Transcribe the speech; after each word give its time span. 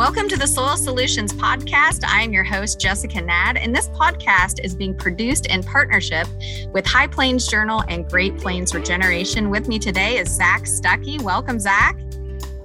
Welcome 0.00 0.30
to 0.30 0.36
the 0.38 0.46
Soil 0.46 0.78
Solutions 0.78 1.30
Podcast. 1.30 2.06
I 2.06 2.22
am 2.22 2.32
your 2.32 2.42
host, 2.42 2.80
Jessica 2.80 3.20
Nad, 3.20 3.58
and 3.58 3.76
this 3.76 3.88
podcast 3.90 4.64
is 4.64 4.74
being 4.74 4.94
produced 4.94 5.44
in 5.44 5.62
partnership 5.62 6.26
with 6.72 6.86
High 6.86 7.06
Plains 7.06 7.46
Journal 7.46 7.84
and 7.86 8.08
Great 8.08 8.38
Plains 8.38 8.74
Regeneration. 8.74 9.50
With 9.50 9.68
me 9.68 9.78
today 9.78 10.16
is 10.16 10.30
Zach 10.30 10.62
Stuckey. 10.62 11.20
Welcome, 11.20 11.60
Zach. 11.60 12.00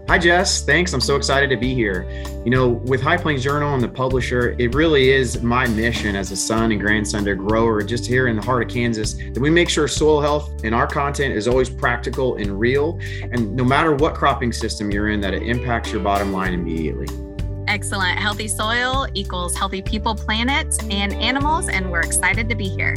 Hi, 0.07 0.17
Jess. 0.17 0.63
Thanks. 0.63 0.93
I'm 0.93 1.01
so 1.01 1.17
excited 1.17 1.49
to 1.49 1.57
be 1.57 1.73
here. 1.73 2.09
You 2.45 2.51
know, 2.51 2.69
with 2.69 3.01
High 3.01 3.17
Plains 3.17 3.43
Journal 3.43 3.73
and 3.73 3.83
the 3.83 3.89
publisher, 3.89 4.55
it 4.57 4.73
really 4.73 5.09
is 5.09 5.43
my 5.43 5.67
mission 5.67 6.15
as 6.15 6.31
a 6.31 6.37
son 6.37 6.71
and 6.71 6.79
grandson 6.79 7.25
to 7.25 7.35
grower 7.35 7.83
just 7.83 8.05
here 8.05 8.27
in 8.27 8.37
the 8.37 8.41
heart 8.43 8.63
of 8.63 8.69
Kansas 8.69 9.15
that 9.15 9.39
we 9.41 9.49
make 9.49 9.67
sure 9.67 9.89
soil 9.89 10.21
health 10.21 10.63
and 10.63 10.73
our 10.73 10.87
content 10.87 11.35
is 11.35 11.49
always 11.49 11.69
practical 11.69 12.37
and 12.37 12.57
real. 12.57 12.97
And 13.23 13.53
no 13.57 13.65
matter 13.65 13.93
what 13.93 14.15
cropping 14.15 14.53
system 14.53 14.89
you're 14.89 15.09
in, 15.09 15.19
that 15.19 15.33
it 15.33 15.43
impacts 15.43 15.91
your 15.91 16.01
bottom 16.01 16.31
line 16.31 16.53
immediately. 16.53 17.07
Excellent. 17.75 18.17
Healthy 18.17 18.47
soil 18.47 19.05
equals 19.15 19.53
healthy 19.53 19.81
people, 19.81 20.15
planet, 20.15 20.81
and 20.89 21.11
animals. 21.15 21.67
And 21.67 21.91
we're 21.91 21.99
excited 21.99 22.47
to 22.47 22.55
be 22.55 22.69
here. 22.69 22.95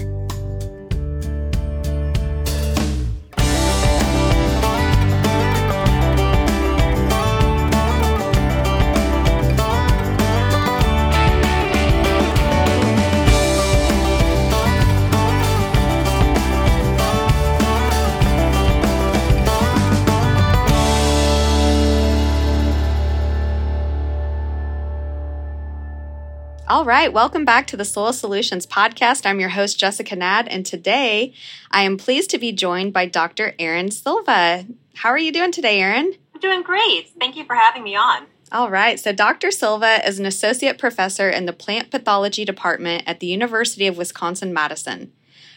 All 26.68 26.84
right, 26.84 27.10
welcome 27.10 27.46
back 27.46 27.66
to 27.68 27.78
the 27.78 27.84
Soil 27.86 28.12
Solutions 28.12 28.66
Podcast. 28.66 29.24
I'm 29.24 29.40
your 29.40 29.48
host, 29.48 29.78
Jessica 29.78 30.14
Nad, 30.14 30.46
and 30.48 30.66
today 30.66 31.32
I 31.70 31.84
am 31.84 31.96
pleased 31.96 32.28
to 32.28 32.38
be 32.38 32.52
joined 32.52 32.92
by 32.92 33.06
Dr. 33.06 33.54
Erin 33.58 33.90
Silva. 33.90 34.66
How 34.96 35.08
are 35.08 35.16
you 35.16 35.32
doing 35.32 35.50
today, 35.50 35.80
Erin? 35.80 36.12
I'm 36.34 36.40
doing 36.42 36.62
great. 36.62 37.08
Thank 37.18 37.36
you 37.36 37.46
for 37.46 37.56
having 37.56 37.84
me 37.84 37.96
on. 37.96 38.26
All 38.52 38.68
right, 38.68 39.00
so 39.00 39.14
Dr. 39.14 39.50
Silva 39.50 40.06
is 40.06 40.18
an 40.18 40.26
associate 40.26 40.76
professor 40.76 41.30
in 41.30 41.46
the 41.46 41.54
plant 41.54 41.90
pathology 41.90 42.44
department 42.44 43.04
at 43.06 43.20
the 43.20 43.28
University 43.28 43.86
of 43.86 43.96
Wisconsin 43.96 44.52
Madison. 44.52 45.10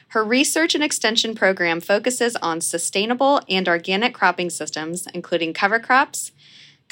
Her 0.10 0.24
research 0.24 0.76
and 0.76 0.84
extension 0.84 1.36
program 1.36 1.82
focuses 1.82 2.38
on 2.38 2.62
sustainable 2.62 3.42
and 3.50 3.68
organic 3.68 4.14
cropping 4.14 4.50
systems, 4.50 5.08
including 5.14 5.52
cover 5.52 5.80
crops, 5.80 6.32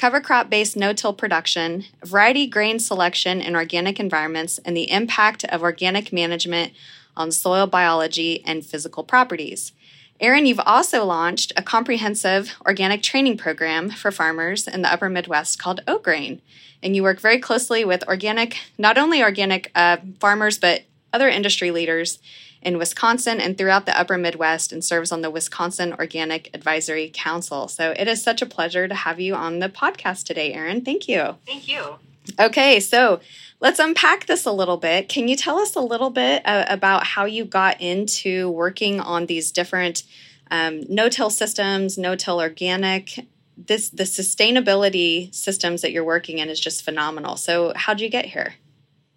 cover 0.00 0.18
crop 0.18 0.48
based 0.48 0.78
no 0.78 0.94
till 0.94 1.12
production, 1.12 1.84
variety 2.02 2.46
grain 2.46 2.78
selection 2.78 3.38
in 3.38 3.54
organic 3.54 4.00
environments, 4.00 4.56
and 4.64 4.74
the 4.74 4.90
impact 4.90 5.44
of 5.44 5.60
organic 5.60 6.10
management 6.10 6.72
on 7.18 7.30
soil 7.30 7.66
biology 7.66 8.42
and 8.46 8.64
physical 8.64 9.04
properties. 9.04 9.72
Erin, 10.18 10.46
you've 10.46 10.60
also 10.64 11.04
launched 11.04 11.52
a 11.54 11.62
comprehensive 11.62 12.54
organic 12.64 13.02
training 13.02 13.36
program 13.36 13.90
for 13.90 14.10
farmers 14.10 14.66
in 14.66 14.80
the 14.80 14.90
upper 14.90 15.10
Midwest 15.10 15.58
called 15.58 15.82
OGrain. 15.86 16.40
And 16.82 16.96
you 16.96 17.02
work 17.02 17.20
very 17.20 17.38
closely 17.38 17.84
with 17.84 18.08
organic, 18.08 18.56
not 18.78 18.96
only 18.96 19.22
organic 19.22 19.70
uh, 19.74 19.98
farmers, 20.18 20.58
but 20.58 20.84
other 21.12 21.28
industry 21.28 21.70
leaders 21.70 22.20
in 22.62 22.78
Wisconsin 22.78 23.40
and 23.40 23.56
throughout 23.56 23.86
the 23.86 23.98
upper 23.98 24.18
Midwest 24.18 24.72
and 24.72 24.84
serves 24.84 25.12
on 25.12 25.22
the 25.22 25.30
Wisconsin 25.30 25.94
Organic 25.94 26.50
Advisory 26.52 27.10
Council. 27.12 27.68
So 27.68 27.94
it 27.96 28.06
is 28.06 28.22
such 28.22 28.42
a 28.42 28.46
pleasure 28.46 28.86
to 28.86 28.94
have 28.94 29.18
you 29.18 29.34
on 29.34 29.60
the 29.60 29.68
podcast 29.68 30.24
today, 30.24 30.52
Erin. 30.52 30.84
Thank 30.84 31.08
you. 31.08 31.36
Thank 31.46 31.68
you. 31.68 31.96
Okay, 32.38 32.80
so 32.80 33.20
let's 33.60 33.78
unpack 33.78 34.26
this 34.26 34.44
a 34.44 34.52
little 34.52 34.76
bit. 34.76 35.08
Can 35.08 35.26
you 35.26 35.36
tell 35.36 35.58
us 35.58 35.74
a 35.74 35.80
little 35.80 36.10
bit 36.10 36.42
uh, 36.44 36.66
about 36.68 37.06
how 37.06 37.24
you 37.24 37.44
got 37.44 37.80
into 37.80 38.50
working 38.50 39.00
on 39.00 39.26
these 39.26 39.50
different 39.50 40.02
um, 40.50 40.84
no-till 40.88 41.30
systems, 41.30 41.96
no-till 41.96 42.40
organic? 42.40 43.26
This 43.56 43.90
the 43.90 44.04
sustainability 44.04 45.34
systems 45.34 45.82
that 45.82 45.92
you're 45.92 46.04
working 46.04 46.38
in 46.38 46.48
is 46.48 46.58
just 46.58 46.82
phenomenal. 46.82 47.36
So, 47.36 47.72
how 47.76 47.92
did 47.92 48.02
you 48.02 48.08
get 48.08 48.26
here? 48.26 48.54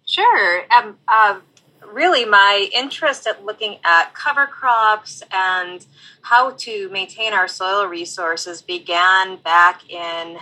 Sure. 0.06 0.64
Um, 0.70 0.98
uh, 1.08 1.40
really 1.94 2.24
my 2.24 2.68
interest 2.74 3.26
at 3.26 3.44
looking 3.44 3.78
at 3.84 4.12
cover 4.14 4.46
crops 4.46 5.22
and 5.32 5.86
how 6.22 6.50
to 6.50 6.88
maintain 6.90 7.32
our 7.32 7.46
soil 7.46 7.86
resources 7.86 8.60
began 8.60 9.36
back 9.36 9.88
in 9.88 10.38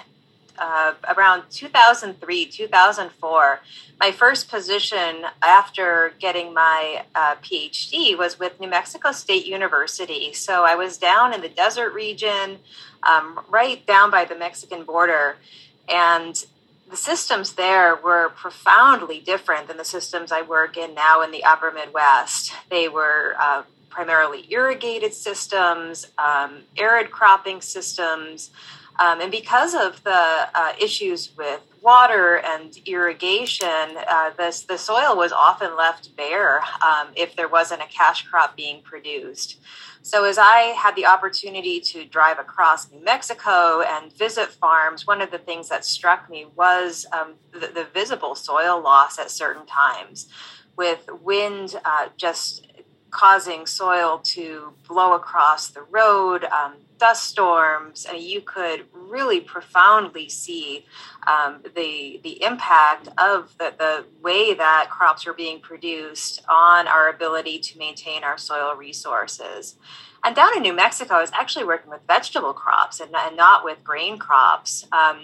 uh, 0.58 0.94
around 1.16 1.42
2003, 1.50 2.46
2004. 2.46 3.60
My 4.00 4.10
first 4.10 4.48
position 4.48 5.24
after 5.42 6.14
getting 6.18 6.54
my 6.54 7.04
uh, 7.14 7.36
PhD 7.36 8.16
was 8.16 8.38
with 8.38 8.58
New 8.58 8.68
Mexico 8.68 9.12
State 9.12 9.46
University. 9.46 10.32
So 10.32 10.64
I 10.64 10.74
was 10.74 10.98
down 10.98 11.34
in 11.34 11.40
the 11.40 11.48
desert 11.48 11.92
region, 11.92 12.58
um, 13.02 13.40
right 13.48 13.84
down 13.86 14.10
by 14.10 14.24
the 14.24 14.36
Mexican 14.36 14.84
border. 14.84 15.36
And 15.88 16.42
the 16.92 16.98
systems 16.98 17.54
there 17.54 17.96
were 17.96 18.28
profoundly 18.36 19.18
different 19.18 19.66
than 19.66 19.78
the 19.78 19.84
systems 19.84 20.30
I 20.30 20.42
work 20.42 20.76
in 20.76 20.94
now 20.94 21.22
in 21.22 21.30
the 21.30 21.42
upper 21.42 21.70
Midwest. 21.70 22.52
They 22.68 22.86
were 22.86 23.34
uh, 23.40 23.62
primarily 23.88 24.46
irrigated 24.50 25.14
systems, 25.14 26.06
um, 26.18 26.64
arid 26.76 27.10
cropping 27.10 27.62
systems. 27.62 28.50
Um, 28.98 29.20
and 29.20 29.30
because 29.30 29.74
of 29.74 30.02
the 30.04 30.48
uh, 30.54 30.72
issues 30.80 31.36
with 31.36 31.60
water 31.80 32.36
and 32.36 32.76
irrigation, 32.86 33.96
uh, 34.08 34.30
this, 34.36 34.62
the 34.62 34.78
soil 34.78 35.16
was 35.16 35.32
often 35.32 35.76
left 35.76 36.14
bare 36.16 36.60
um, 36.86 37.08
if 37.16 37.34
there 37.34 37.48
wasn't 37.48 37.82
a 37.82 37.86
cash 37.86 38.26
crop 38.26 38.56
being 38.56 38.82
produced. 38.82 39.58
So, 40.04 40.24
as 40.24 40.36
I 40.36 40.74
had 40.76 40.96
the 40.96 41.06
opportunity 41.06 41.80
to 41.80 42.04
drive 42.04 42.40
across 42.40 42.90
New 42.90 43.02
Mexico 43.04 43.82
and 43.82 44.12
visit 44.12 44.48
farms, 44.48 45.06
one 45.06 45.22
of 45.22 45.30
the 45.30 45.38
things 45.38 45.68
that 45.68 45.84
struck 45.84 46.28
me 46.28 46.46
was 46.56 47.06
um, 47.12 47.34
the, 47.52 47.68
the, 47.68 47.86
visible 47.94 48.34
soil 48.34 48.82
loss 48.82 49.16
at 49.20 49.30
certain 49.30 49.64
times, 49.64 50.26
with 50.76 51.08
wind 51.22 51.80
uh, 51.84 52.08
just 52.16 52.66
causing 53.12 53.64
soil 53.64 54.18
to 54.24 54.72
blow 54.88 55.14
across 55.14 55.68
the 55.68 55.82
road, 55.82 56.44
um, 56.46 56.74
dust 57.02 57.24
storms, 57.24 58.06
and 58.08 58.22
you 58.22 58.40
could 58.40 58.84
really 58.92 59.40
profoundly 59.40 60.28
see 60.28 60.86
um, 61.26 61.60
the 61.74 62.20
the 62.22 62.40
impact 62.44 63.08
of 63.18 63.58
the, 63.58 63.74
the 63.76 64.04
way 64.22 64.54
that 64.54 64.86
crops 64.88 65.26
are 65.26 65.32
being 65.32 65.58
produced 65.58 66.44
on 66.48 66.86
our 66.86 67.08
ability 67.08 67.58
to 67.58 67.76
maintain 67.76 68.22
our 68.22 68.38
soil 68.38 68.76
resources. 68.76 69.74
And 70.22 70.36
down 70.36 70.56
in 70.56 70.62
New 70.62 70.76
Mexico, 70.84 71.16
I 71.16 71.20
was 71.20 71.32
actually 71.32 71.64
working 71.64 71.90
with 71.90 72.02
vegetable 72.06 72.52
crops 72.52 73.00
and, 73.00 73.10
and 73.16 73.36
not 73.36 73.64
with 73.64 73.82
grain 73.82 74.16
crops. 74.16 74.86
Um, 74.92 75.16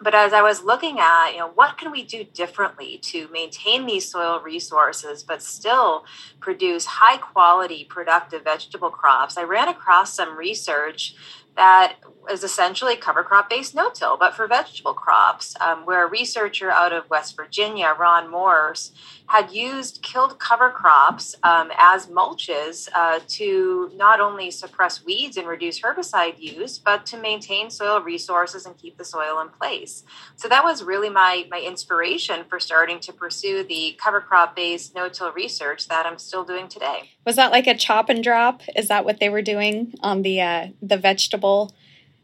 but 0.00 0.14
as 0.14 0.32
I 0.32 0.42
was 0.42 0.62
looking 0.62 0.98
at, 0.98 1.32
you 1.32 1.38
know, 1.38 1.50
what 1.54 1.78
can 1.78 1.90
we 1.90 2.02
do 2.02 2.24
differently 2.24 2.98
to 3.04 3.28
maintain 3.28 3.86
these 3.86 4.10
soil 4.10 4.40
resources 4.40 5.22
but 5.22 5.42
still 5.42 6.04
produce 6.40 6.84
high 6.86 7.16
quality 7.16 7.84
productive 7.84 8.44
vegetable 8.44 8.90
crops, 8.90 9.36
I 9.36 9.44
ran 9.44 9.68
across 9.68 10.14
some 10.14 10.36
research 10.36 11.14
that 11.56 11.96
is 12.30 12.44
essentially 12.44 12.96
cover 12.96 13.22
crop 13.22 13.50
based 13.50 13.74
no 13.74 13.90
till, 13.90 14.16
but 14.16 14.34
for 14.34 14.46
vegetable 14.46 14.94
crops, 14.94 15.54
um, 15.60 15.84
where 15.84 16.06
a 16.06 16.10
researcher 16.10 16.70
out 16.70 16.92
of 16.92 17.08
West 17.10 17.36
Virginia, 17.36 17.94
Ron 17.98 18.30
Morse, 18.30 18.92
had 19.26 19.50
used 19.50 20.02
killed 20.02 20.38
cover 20.38 20.70
crops 20.70 21.34
um, 21.42 21.70
as 21.78 22.06
mulches 22.06 22.88
uh, 22.94 23.20
to 23.26 23.90
not 23.96 24.20
only 24.20 24.50
suppress 24.50 25.04
weeds 25.04 25.36
and 25.36 25.46
reduce 25.46 25.80
herbicide 25.80 26.38
use, 26.38 26.78
but 26.78 27.06
to 27.06 27.16
maintain 27.16 27.70
soil 27.70 28.00
resources 28.00 28.66
and 28.66 28.76
keep 28.76 28.98
the 28.98 29.04
soil 29.04 29.40
in 29.40 29.48
place. 29.48 30.04
So 30.36 30.48
that 30.48 30.62
was 30.62 30.82
really 30.82 31.08
my, 31.08 31.46
my 31.50 31.60
inspiration 31.60 32.44
for 32.48 32.60
starting 32.60 33.00
to 33.00 33.12
pursue 33.12 33.64
the 33.64 33.98
cover 34.02 34.20
crop 34.20 34.54
based 34.54 34.94
no 34.94 35.08
till 35.08 35.32
research 35.32 35.88
that 35.88 36.04
I'm 36.06 36.18
still 36.18 36.44
doing 36.44 36.68
today. 36.68 37.10
Was 37.24 37.36
that 37.36 37.50
like 37.50 37.66
a 37.66 37.74
chop 37.74 38.08
and 38.10 38.22
drop? 38.22 38.60
Is 38.76 38.88
that 38.88 39.04
what 39.04 39.20
they 39.20 39.30
were 39.30 39.42
doing 39.42 39.94
on 40.00 40.22
the 40.22 40.40
uh, 40.40 40.68
the 40.82 40.98
vegetable? 40.98 41.74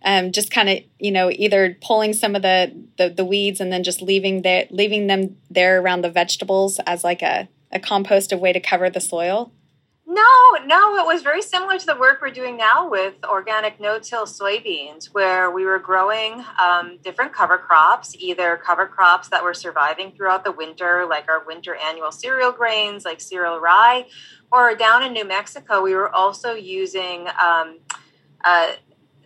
Um, 0.04 0.32
just 0.32 0.50
kind 0.50 0.68
of 0.68 0.78
you 0.98 1.10
know 1.10 1.30
either 1.30 1.76
pulling 1.80 2.12
some 2.12 2.34
of 2.34 2.42
the, 2.42 2.72
the, 2.96 3.10
the 3.10 3.24
weeds 3.24 3.60
and 3.60 3.72
then 3.72 3.82
just 3.82 4.02
leaving 4.02 4.42
the, 4.42 4.66
leaving 4.70 5.06
them 5.06 5.36
there 5.50 5.80
around 5.80 6.02
the 6.02 6.10
vegetables 6.10 6.78
as 6.86 7.04
like 7.04 7.22
a, 7.22 7.48
a 7.72 7.78
composted 7.78 8.40
way 8.40 8.52
to 8.52 8.60
cover 8.60 8.90
the 8.90 9.00
soil? 9.00 9.52
No 10.06 10.26
no 10.66 10.96
it 10.96 11.06
was 11.06 11.22
very 11.22 11.42
similar 11.42 11.78
to 11.78 11.86
the 11.86 11.96
work 11.96 12.20
we're 12.20 12.30
doing 12.30 12.56
now 12.56 12.88
with 12.88 13.14
organic 13.24 13.78
no-till 13.78 14.26
soybeans 14.26 15.06
where 15.06 15.50
we 15.50 15.64
were 15.64 15.78
growing 15.78 16.44
um, 16.60 16.98
different 17.04 17.32
cover 17.32 17.58
crops 17.58 18.16
either 18.18 18.56
cover 18.56 18.86
crops 18.86 19.28
that 19.28 19.44
were 19.44 19.54
surviving 19.54 20.10
throughout 20.12 20.42
the 20.42 20.50
winter 20.50 21.06
like 21.08 21.28
our 21.28 21.44
winter 21.44 21.76
annual 21.76 22.10
cereal 22.10 22.50
grains 22.50 23.04
like 23.04 23.20
cereal 23.20 23.60
rye 23.60 24.04
or 24.50 24.74
down 24.74 25.04
in 25.04 25.12
new 25.12 25.24
mexico 25.24 25.80
we 25.80 25.94
were 25.94 26.12
also 26.12 26.54
using 26.54 27.28
um, 27.40 27.78
uh, 28.44 28.72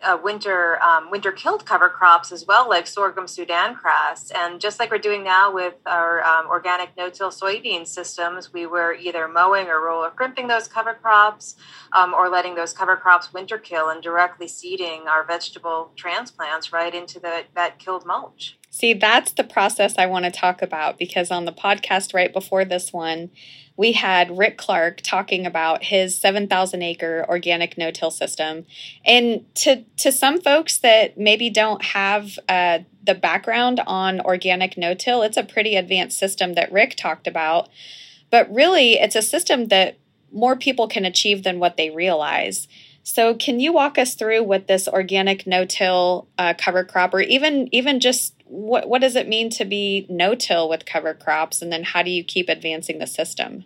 uh, 0.05 0.19
winter 0.23 0.83
um, 0.83 1.11
winter 1.11 1.33
killed 1.33 1.65
cover 1.67 1.89
crops 1.89 2.33
as 2.33 2.47
well, 2.47 2.69
like 2.69 2.87
sorghum 2.87 3.27
Sudan 3.27 3.75
grass. 3.75 4.31
And 4.31 4.61
just 4.61 4.79
like 4.79 4.91
we're 4.91 4.99
doing 4.99 5.25
now 5.25 5.53
with 5.53 5.75
our 5.87 6.23
um, 6.23 6.47
organic 6.47 6.97
no-till 6.97 7.31
soybean 7.31 7.87
systems, 7.87 8.53
we 8.53 8.67
were 8.67 8.95
either 8.95 9.27
mowing 9.29 9.69
or 9.69 9.85
roller 9.85 10.11
crimping 10.11 10.49
those 10.49 10.69
cover 10.69 10.95
crops, 10.95 11.57
um, 11.93 12.15
or 12.15 12.29
letting 12.29 12.55
those 12.55 12.73
cover 12.73 12.97
crops 12.97 13.33
winter 13.33 13.59
kill 13.59 13.89
and 13.89 14.03
directly 14.03 14.49
seeding 14.49 15.09
our 15.09 15.25
vegetable 15.25 15.91
transplants 15.97 16.73
right 16.73 16.95
into 16.95 17.19
the, 17.19 17.45
that 17.55 17.79
killed 17.79 18.05
mulch. 18.05 18.59
See, 18.71 18.93
that's 18.93 19.33
the 19.33 19.45
process 19.45 19.95
I 19.99 20.07
want 20.07 20.25
to 20.25 20.33
talk 20.33 20.61
about 20.61 20.99
because 20.99 21.31
on 21.31 21.45
the 21.45 21.53
podcast 21.53 22.13
right 22.13 22.33
before 22.33 22.65
this 22.65 22.93
one, 22.93 23.31
we 23.77 23.93
had 23.93 24.39
Rick 24.39 24.57
Clark 24.57 25.01
talking 25.03 25.47
about 25.47 25.85
his 25.85 26.17
7,000 26.17 26.83
acre 26.83 27.27
organic 27.29 27.77
no 27.77 27.91
till 27.91 28.11
system. 28.11 28.67
And 29.05 29.45
to, 29.57 29.85
to 29.99 30.13
some 30.13 30.41
folks 30.41 30.79
that 30.79 31.19
maybe 31.19 31.51
don't 31.51 31.83
have 31.85 32.39
uh, 32.49 32.81
the 33.03 33.15
background 33.15 33.81
on 33.87 34.21
organic 34.21 34.79
no 34.79 34.95
till, 34.95 35.23
it's 35.23 35.37
a 35.37 35.43
pretty 35.43 35.75
advanced 35.75 36.19
system 36.19 36.55
that 36.55 36.73
Rick 36.73 36.95
talked 36.97 37.27
about. 37.27 37.69
But 38.31 38.53
really, 38.53 38.95
it's 38.95 39.17
a 39.17 39.23
system 39.23 39.69
that 39.69 39.99
more 40.33 40.57
people 40.57 40.89
can 40.89 41.05
achieve 41.05 41.43
than 41.43 41.59
what 41.59 41.77
they 41.77 41.91
realize. 41.91 42.69
So, 43.03 43.35
can 43.35 43.61
you 43.61 43.73
walk 43.73 43.99
us 43.99 44.15
through 44.15 44.45
what 44.45 44.67
this 44.67 44.89
organic 44.89 45.47
no-till 45.47 46.27
uh, 46.39 46.55
cover 46.57 46.85
crop, 46.85 47.13
or 47.13 47.21
even 47.21 47.69
even 47.71 48.01
just 48.01 48.34
what 48.45 48.89
what 48.89 49.01
does 49.01 49.17
it 49.17 49.29
mean 49.29 49.51
to 49.51 49.65
be 49.65 50.07
no-till 50.09 50.69
with 50.69 50.87
cover 50.87 51.15
crops, 51.15 51.63
and 51.63 51.73
then 51.73 51.83
how 51.83 52.03
do 52.03 52.11
you 52.11 52.25
keep 52.25 52.49
advancing 52.49 52.99
the 52.99 53.07
system? 53.07 53.65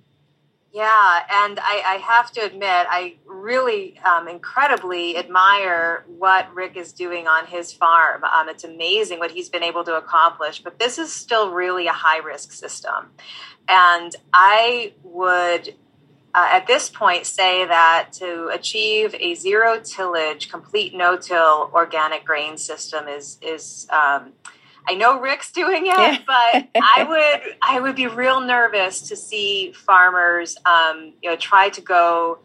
Yeah, 0.72 1.22
and 1.32 1.58
I, 1.60 1.82
I 1.86 1.94
have 1.94 2.30
to 2.32 2.40
admit, 2.40 2.86
I 2.88 3.16
really 3.26 3.98
um, 4.00 4.28
incredibly 4.28 5.16
admire 5.16 6.04
what 6.06 6.54
Rick 6.54 6.76
is 6.76 6.92
doing 6.92 7.26
on 7.26 7.46
his 7.46 7.72
farm. 7.72 8.22
Um, 8.22 8.48
it's 8.48 8.64
amazing 8.64 9.18
what 9.18 9.30
he's 9.30 9.48
been 9.48 9.62
able 9.62 9.82
to 9.84 9.96
accomplish, 9.96 10.62
but 10.62 10.78
this 10.78 10.98
is 10.98 11.12
still 11.12 11.50
really 11.52 11.86
a 11.86 11.92
high 11.92 12.18
risk 12.18 12.52
system. 12.52 13.12
And 13.66 14.14
I 14.32 14.92
would 15.02 15.74
uh, 16.34 16.48
at 16.50 16.66
this 16.66 16.88
point 16.90 17.26
say 17.26 17.64
that 17.64 18.10
to 18.12 18.48
achieve 18.52 19.14
a 19.18 19.34
zero 19.34 19.80
tillage, 19.80 20.50
complete 20.50 20.94
no-till 20.94 21.70
organic 21.72 22.24
grain 22.24 22.58
system 22.58 23.08
is 23.08 23.38
is 23.40 23.88
um, 23.90 24.32
I 24.88 24.94
know 24.94 25.20
Rick's 25.20 25.52
doing 25.52 25.84
it, 25.86 26.22
but 26.26 26.68
I 26.82 27.04
would 27.04 27.56
I 27.60 27.80
would 27.80 27.94
be 27.94 28.06
real 28.06 28.40
nervous 28.40 29.02
to 29.08 29.16
see 29.16 29.72
farmers 29.72 30.56
um, 30.64 31.12
you 31.22 31.30
know 31.30 31.36
try 31.36 31.68
to 31.70 31.80
go 31.80 32.38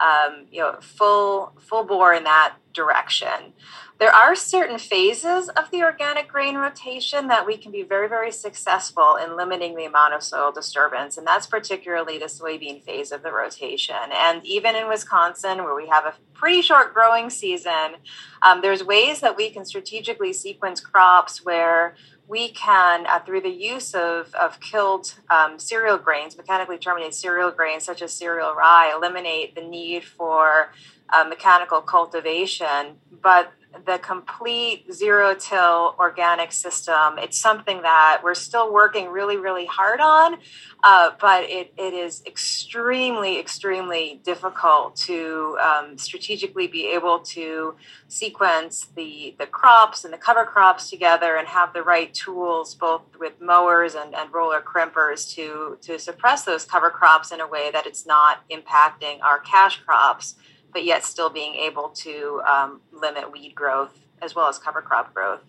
um, 0.00 0.46
you 0.50 0.60
know 0.60 0.78
full 0.80 1.52
full 1.60 1.84
bore 1.84 2.14
in 2.14 2.24
that 2.24 2.54
direction. 2.72 3.54
There 3.98 4.10
are 4.10 4.34
certain 4.34 4.78
phases 4.78 5.50
of 5.50 5.70
the 5.70 5.82
organic 5.82 6.26
grain 6.26 6.56
rotation 6.56 7.28
that 7.28 7.46
we 7.46 7.58
can 7.58 7.70
be 7.70 7.82
very, 7.82 8.08
very 8.08 8.32
successful 8.32 9.16
in 9.22 9.36
limiting 9.36 9.76
the 9.76 9.84
amount 9.84 10.14
of 10.14 10.22
soil 10.22 10.50
disturbance, 10.50 11.18
and 11.18 11.26
that's 11.26 11.46
particularly 11.46 12.16
the 12.16 12.24
soybean 12.24 12.82
phase 12.82 13.12
of 13.12 13.22
the 13.22 13.30
rotation. 13.30 13.94
And 14.10 14.42
even 14.46 14.74
in 14.74 14.88
Wisconsin, 14.88 15.64
where 15.64 15.74
we 15.74 15.86
have 15.88 16.06
a 16.06 16.14
pretty 16.32 16.62
short 16.62 16.94
growing 16.94 17.28
season, 17.28 17.96
um, 18.40 18.62
there's 18.62 18.82
ways 18.82 19.20
that 19.20 19.36
we 19.36 19.50
can 19.50 19.66
strategically 19.66 20.32
sequence 20.32 20.80
crops 20.80 21.44
where 21.44 21.94
we 22.30 22.48
can, 22.50 23.06
uh, 23.08 23.18
through 23.18 23.40
the 23.40 23.50
use 23.50 23.92
of, 23.92 24.32
of 24.36 24.60
killed 24.60 25.14
um, 25.30 25.58
cereal 25.58 25.98
grains, 25.98 26.36
mechanically 26.36 26.78
terminated 26.78 27.12
cereal 27.12 27.50
grains 27.50 27.82
such 27.82 28.02
as 28.02 28.12
cereal 28.12 28.54
rye, 28.54 28.92
eliminate 28.96 29.56
the 29.56 29.60
need 29.62 30.04
for 30.04 30.72
uh, 31.12 31.24
mechanical 31.24 31.80
cultivation. 31.80 32.94
But 33.20 33.52
the 33.86 33.98
complete 33.98 34.92
zero 34.92 35.34
till 35.34 35.94
organic 35.98 36.52
system. 36.52 37.18
It's 37.18 37.38
something 37.38 37.82
that 37.82 38.20
we're 38.22 38.34
still 38.34 38.72
working 38.72 39.08
really, 39.08 39.36
really 39.36 39.66
hard 39.66 40.00
on, 40.00 40.38
uh, 40.82 41.12
but 41.20 41.44
it, 41.44 41.72
it 41.76 41.94
is 41.94 42.22
extremely, 42.26 43.38
extremely 43.38 44.20
difficult 44.24 44.96
to 44.96 45.56
um, 45.60 45.96
strategically 45.98 46.66
be 46.66 46.88
able 46.88 47.20
to 47.20 47.76
sequence 48.08 48.86
the, 48.96 49.36
the 49.38 49.46
crops 49.46 50.04
and 50.04 50.12
the 50.12 50.18
cover 50.18 50.44
crops 50.44 50.90
together 50.90 51.36
and 51.36 51.46
have 51.46 51.72
the 51.72 51.82
right 51.82 52.12
tools, 52.12 52.74
both 52.74 53.02
with 53.18 53.40
mowers 53.40 53.94
and, 53.94 54.14
and 54.14 54.32
roller 54.32 54.60
crimpers, 54.60 55.32
to, 55.34 55.78
to 55.80 55.98
suppress 55.98 56.42
those 56.42 56.64
cover 56.64 56.90
crops 56.90 57.30
in 57.30 57.40
a 57.40 57.46
way 57.46 57.70
that 57.70 57.86
it's 57.86 58.04
not 58.04 58.42
impacting 58.50 59.20
our 59.22 59.38
cash 59.38 59.80
crops 59.80 60.34
but 60.72 60.84
yet 60.84 61.04
still 61.04 61.30
being 61.30 61.54
able 61.54 61.88
to 61.90 62.42
um, 62.50 62.80
limit 62.92 63.32
weed 63.32 63.54
growth 63.54 63.98
as 64.22 64.34
well 64.34 64.48
as 64.48 64.58
cover 64.58 64.82
crop 64.82 65.12
growth. 65.14 65.40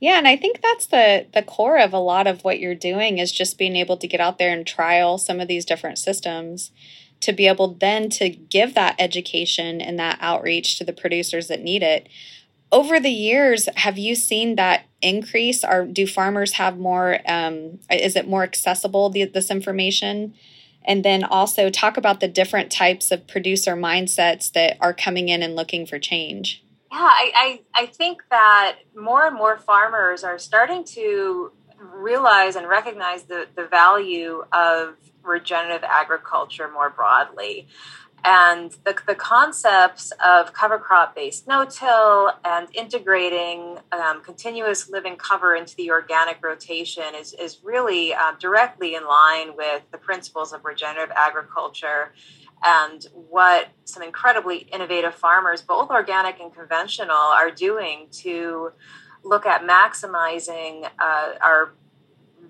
Yeah, 0.00 0.18
and 0.18 0.28
I 0.28 0.36
think 0.36 0.60
that's 0.60 0.86
the 0.86 1.26
the 1.32 1.42
core 1.42 1.78
of 1.78 1.92
a 1.92 1.98
lot 1.98 2.26
of 2.26 2.44
what 2.44 2.58
you're 2.58 2.74
doing 2.74 3.18
is 3.18 3.32
just 3.32 3.58
being 3.58 3.76
able 3.76 3.96
to 3.96 4.06
get 4.06 4.20
out 4.20 4.38
there 4.38 4.52
and 4.52 4.66
trial 4.66 5.18
some 5.18 5.40
of 5.40 5.48
these 5.48 5.64
different 5.64 5.98
systems 5.98 6.72
to 7.20 7.32
be 7.32 7.46
able 7.46 7.68
then 7.68 8.10
to 8.10 8.28
give 8.28 8.74
that 8.74 8.96
education 8.98 9.80
and 9.80 9.98
that 9.98 10.18
outreach 10.20 10.76
to 10.78 10.84
the 10.84 10.92
producers 10.92 11.48
that 11.48 11.62
need 11.62 11.82
it. 11.82 12.08
Over 12.70 12.98
the 12.98 13.10
years, 13.10 13.68
have 13.76 13.96
you 13.96 14.14
seen 14.14 14.56
that 14.56 14.84
increase? 15.00 15.64
Or 15.64 15.86
do 15.86 16.06
farmers 16.06 16.54
have 16.54 16.76
more? 16.76 17.20
Um, 17.26 17.78
is 17.90 18.16
it 18.16 18.28
more 18.28 18.42
accessible 18.42 19.10
the, 19.10 19.24
this 19.24 19.50
information? 19.50 20.34
And 20.84 21.04
then 21.04 21.24
also 21.24 21.70
talk 21.70 21.96
about 21.96 22.20
the 22.20 22.28
different 22.28 22.70
types 22.70 23.10
of 23.10 23.26
producer 23.26 23.74
mindsets 23.76 24.52
that 24.52 24.76
are 24.80 24.92
coming 24.92 25.28
in 25.28 25.42
and 25.42 25.56
looking 25.56 25.86
for 25.86 25.98
change. 25.98 26.62
Yeah, 26.92 26.98
I, 27.00 27.60
I, 27.74 27.82
I 27.82 27.86
think 27.86 28.22
that 28.30 28.76
more 28.94 29.26
and 29.26 29.34
more 29.34 29.58
farmers 29.58 30.22
are 30.22 30.38
starting 30.38 30.84
to 30.84 31.52
realize 31.78 32.56
and 32.56 32.68
recognize 32.68 33.24
the, 33.24 33.46
the 33.56 33.66
value 33.66 34.44
of 34.52 34.96
regenerative 35.22 35.82
agriculture 35.84 36.70
more 36.70 36.90
broadly 36.90 37.66
and 38.24 38.72
the, 38.84 38.96
the 39.06 39.14
concepts 39.14 40.12
of 40.24 40.52
cover 40.54 40.78
crop 40.78 41.14
based 41.14 41.46
no 41.46 41.64
till 41.64 42.32
and 42.44 42.68
integrating 42.74 43.78
um, 43.92 44.22
continuous 44.22 44.88
living 44.88 45.16
cover 45.16 45.54
into 45.54 45.76
the 45.76 45.90
organic 45.90 46.42
rotation 46.42 47.04
is, 47.14 47.34
is 47.34 47.58
really 47.62 48.14
uh, 48.14 48.32
directly 48.38 48.94
in 48.94 49.06
line 49.06 49.54
with 49.56 49.82
the 49.92 49.98
principles 49.98 50.52
of 50.52 50.64
regenerative 50.64 51.14
agriculture 51.14 52.12
and 52.64 53.06
what 53.12 53.68
some 53.84 54.02
incredibly 54.02 54.58
innovative 54.72 55.14
farmers, 55.14 55.60
both 55.60 55.90
organic 55.90 56.40
and 56.40 56.54
conventional, 56.54 57.14
are 57.14 57.50
doing 57.50 58.06
to 58.10 58.72
look 59.22 59.44
at 59.44 59.62
maximizing 59.62 60.88
uh, 60.98 61.32
our 61.42 61.74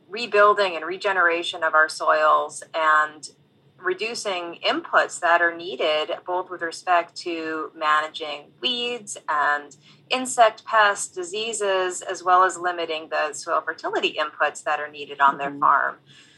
rebuilding 0.08 0.76
and 0.76 0.84
regeneration 0.84 1.64
of 1.64 1.74
our 1.74 1.88
soils 1.88 2.62
and 2.74 3.30
reducing 3.84 4.58
inputs 4.66 5.20
that 5.20 5.40
are 5.42 5.54
needed 5.56 6.10
both 6.26 6.50
with 6.50 6.62
respect 6.62 7.14
to 7.16 7.70
managing 7.76 8.46
weeds 8.60 9.16
and 9.28 9.76
insect 10.10 10.64
pests, 10.64 11.14
diseases, 11.14 12.02
as 12.02 12.22
well 12.22 12.44
as 12.44 12.58
limiting 12.58 13.08
the 13.10 13.32
soil 13.32 13.60
fertility 13.60 14.16
inputs 14.18 14.62
that 14.64 14.80
are 14.80 14.90
needed 14.90 15.20
on 15.20 15.38
their 15.38 15.50
mm-hmm. 15.50 15.60
farm. 15.60 15.96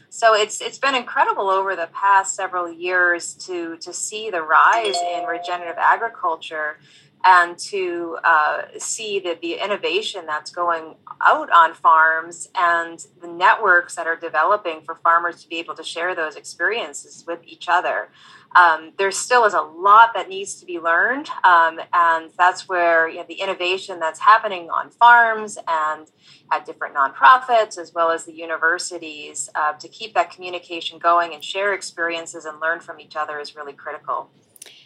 So 0.09 0.33
it's 0.33 0.61
it's 0.61 0.79
been 0.79 0.95
incredible 0.95 1.49
over 1.49 1.75
the 1.75 1.89
past 1.91 2.35
several 2.35 2.71
years 2.71 3.33
to 3.45 3.77
to 3.77 3.91
see 3.93 4.29
the 4.29 4.41
rise 4.41 4.95
in 4.95 5.25
regenerative 5.25 5.77
agriculture 5.77 6.79
and 7.27 7.57
to 7.57 8.17
uh, 8.23 8.61
see 8.77 9.19
the, 9.19 9.37
the 9.41 9.55
innovation 9.55 10.25
that's 10.25 10.49
going 10.49 10.95
out 11.21 11.49
on 11.51 11.73
farms 11.73 12.47
and 12.55 13.05
the 13.21 13.27
networks 13.27 13.95
that 13.95 14.07
are 14.07 14.15
developing 14.15 14.81
for 14.81 14.95
farmers 14.95 15.43
to 15.43 15.49
be 15.49 15.57
able 15.57 15.75
to 15.75 15.83
share 15.83 16.15
those 16.15 16.37
experiences 16.37 17.25
with 17.27 17.39
each 17.45 17.67
other. 17.67 18.07
Um, 18.55 18.93
there 18.97 19.11
still 19.11 19.43
is 19.43 19.53
a 19.53 19.59
lot 19.59 20.11
that 20.15 20.29
needs 20.29 20.55
to 20.61 20.65
be 20.65 20.79
learned, 20.79 21.29
um, 21.43 21.81
and 21.91 22.31
that's 22.37 22.69
where 22.69 23.09
you 23.09 23.17
know, 23.17 23.25
the 23.27 23.41
innovation 23.41 23.99
that's 23.99 24.21
happening 24.21 24.69
on 24.69 24.89
farms 24.89 25.57
and 25.67 26.07
at 26.53 26.65
different 26.65 26.95
nonprofits, 26.95 27.77
as 27.77 27.93
well 27.93 28.09
as 28.09 28.23
the 28.23 28.33
universities, 28.33 29.49
uh, 29.53 29.73
to 29.73 29.89
keep 29.89 30.13
that 30.13 30.31
communication 30.31 30.97
going 30.97 31.33
and 31.33 31.43
share 31.43 31.73
experiences 31.73 32.45
and 32.45 32.61
learn 32.61 32.79
from 32.79 33.01
each 33.01 33.17
other 33.17 33.37
is 33.37 33.53
really 33.53 33.73
critical. 33.73 34.29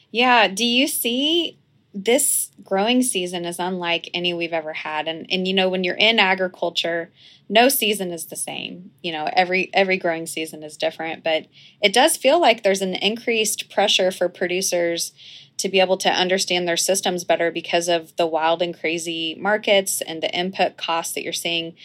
Yeah. 0.09 0.47
Do 0.47 0.65
you 0.65 0.87
see 0.87 1.60
this 1.93 2.51
growing 2.63 3.03
season 3.03 3.43
is 3.45 3.59
unlike 3.59 4.09
any 4.13 4.33
we've 4.33 4.53
ever 4.53 4.73
had. 4.73 5.07
And 5.07 5.25
and 5.29 5.47
you 5.47 5.53
know 5.53 5.69
when 5.69 5.83
you're 5.83 5.95
in 5.95 6.19
agriculture 6.19 7.11
no 7.49 7.67
season 7.67 8.11
is 8.11 8.27
the 8.27 8.37
same. 8.37 8.91
You 9.03 9.11
know 9.11 9.29
every 9.33 9.69
every 9.73 9.97
growing 9.97 10.25
season 10.25 10.63
is 10.63 10.77
different 10.77 11.23
but 11.23 11.47
it 11.81 11.93
does 11.93 12.15
feel 12.17 12.39
like 12.39 12.63
there's 12.63 12.81
an 12.81 12.95
increased 12.95 13.69
pressure 13.69 14.11
for 14.11 14.29
producers 14.29 15.11
to 15.57 15.69
be 15.69 15.79
able 15.79 15.97
to 15.97 16.09
understand 16.09 16.67
their 16.67 16.77
systems 16.77 17.23
better 17.23 17.51
because 17.51 17.87
of 17.87 18.15
the 18.15 18.25
wild 18.25 18.61
and 18.61 18.77
crazy 18.77 19.35
markets 19.35 20.01
and 20.01 20.23
the 20.23 20.33
input 20.33 20.77
costs 20.77 21.13
that 21.13 21.23
you're 21.23 21.33
seeing. 21.33 21.75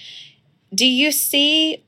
Do 0.75 0.87
you 0.87 1.13
see 1.13 1.85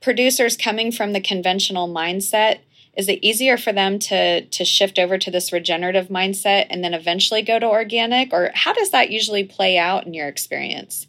producers 0.00 0.56
coming 0.56 0.90
from 0.90 1.12
the 1.12 1.20
conventional 1.20 1.88
mindset 1.88 2.60
is 2.96 3.08
it 3.08 3.18
easier 3.22 3.56
for 3.56 3.72
them 3.72 3.98
to 3.98 4.46
to 4.46 4.64
shift 4.64 4.98
over 4.98 5.18
to 5.18 5.30
this 5.30 5.52
regenerative 5.52 6.08
mindset 6.08 6.66
and 6.70 6.82
then 6.82 6.94
eventually 6.94 7.42
go 7.42 7.58
to 7.58 7.66
organic? 7.66 8.32
Or 8.32 8.50
how 8.54 8.72
does 8.72 8.90
that 8.90 9.10
usually 9.10 9.44
play 9.44 9.78
out 9.78 10.06
in 10.06 10.14
your 10.14 10.28
experience? 10.28 11.06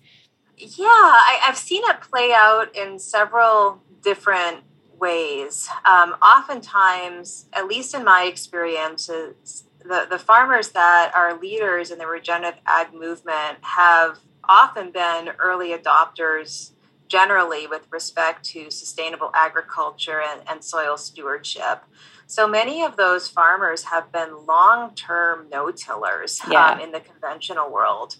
Yeah 0.58 0.86
I, 0.86 1.40
have 1.42 1.58
seen 1.58 1.84
it 1.86 2.02
play 2.02 2.34
out 2.34 2.76
in 2.76 3.00
several 3.00 3.82
different 4.04 4.64
ways. 5.00 5.70
Um, 5.86 6.14
oftentimes 6.22 7.46
at 7.54 7.68
least 7.68 7.94
in 7.94 8.04
my 8.04 8.24
experiences 8.24 9.64
the, 9.80 10.06
the 10.10 10.20
farmers 10.20 10.70
that 10.70 11.12
are 11.16 11.40
leaders 11.40 11.92
in 11.92 11.98
the 11.98 12.08
regenerative 12.08 12.60
ag 12.66 12.94
movement 12.94 13.60
have 13.62 14.20
often 14.44 14.92
been 14.92 15.30
early 15.40 15.76
adopters 15.76 16.72
generally 17.08 17.68
with 17.68 17.88
respect 17.92 18.44
to 18.46 18.70
sustainable 18.70 19.32
agriculture 19.34 20.22
and, 20.22 20.42
and 20.48 20.64
soil 20.64 20.98
stewardship. 20.98 21.84
So 22.30 22.46
many 22.46 22.84
of 22.84 22.98
those 22.98 23.30
farmers 23.30 23.86
have 23.86 24.12
been 24.12 24.46
long 24.46 24.94
term 24.96 25.48
no 25.50 25.72
tillers 25.72 26.42
yeah. 26.50 26.72
um, 26.72 26.80
in 26.82 26.92
the 26.92 27.00
conventional 27.00 27.72
world. 27.72 28.18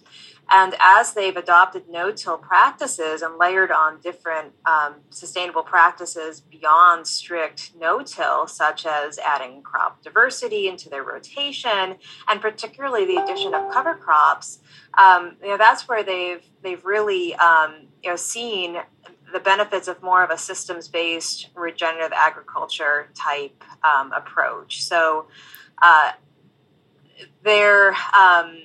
And 0.50 0.74
as 0.80 1.12
they've 1.12 1.36
adopted 1.36 1.90
no 1.90 2.10
till 2.10 2.38
practices 2.38 3.20
and 3.20 3.36
layered 3.36 3.70
on 3.70 4.00
different 4.00 4.54
um, 4.64 4.94
sustainable 5.10 5.62
practices 5.62 6.40
beyond 6.40 7.06
strict 7.06 7.72
no 7.78 8.02
till, 8.02 8.46
such 8.46 8.86
as 8.86 9.18
adding 9.18 9.60
crop 9.60 10.02
diversity 10.02 10.66
into 10.66 10.88
their 10.88 11.02
rotation, 11.02 11.96
and 12.28 12.40
particularly 12.40 13.04
the 13.04 13.22
addition 13.22 13.52
of 13.52 13.70
cover 13.74 13.94
crops, 13.94 14.60
um, 14.96 15.36
you 15.42 15.48
know, 15.48 15.58
that's 15.58 15.86
where 15.86 16.02
they've 16.02 16.42
they've 16.62 16.84
really 16.84 17.34
um, 17.34 17.87
you 18.02 18.10
know 18.10 18.16
seeing 18.16 18.78
the 19.32 19.40
benefits 19.40 19.88
of 19.88 20.02
more 20.02 20.24
of 20.24 20.30
a 20.30 20.38
systems 20.38 20.88
based 20.88 21.48
regenerative 21.54 22.12
agriculture 22.12 23.10
type 23.14 23.62
um, 23.84 24.12
approach. 24.12 24.82
So, 24.82 25.26
uh, 25.82 26.12
they're 27.42 27.94
um, 28.18 28.62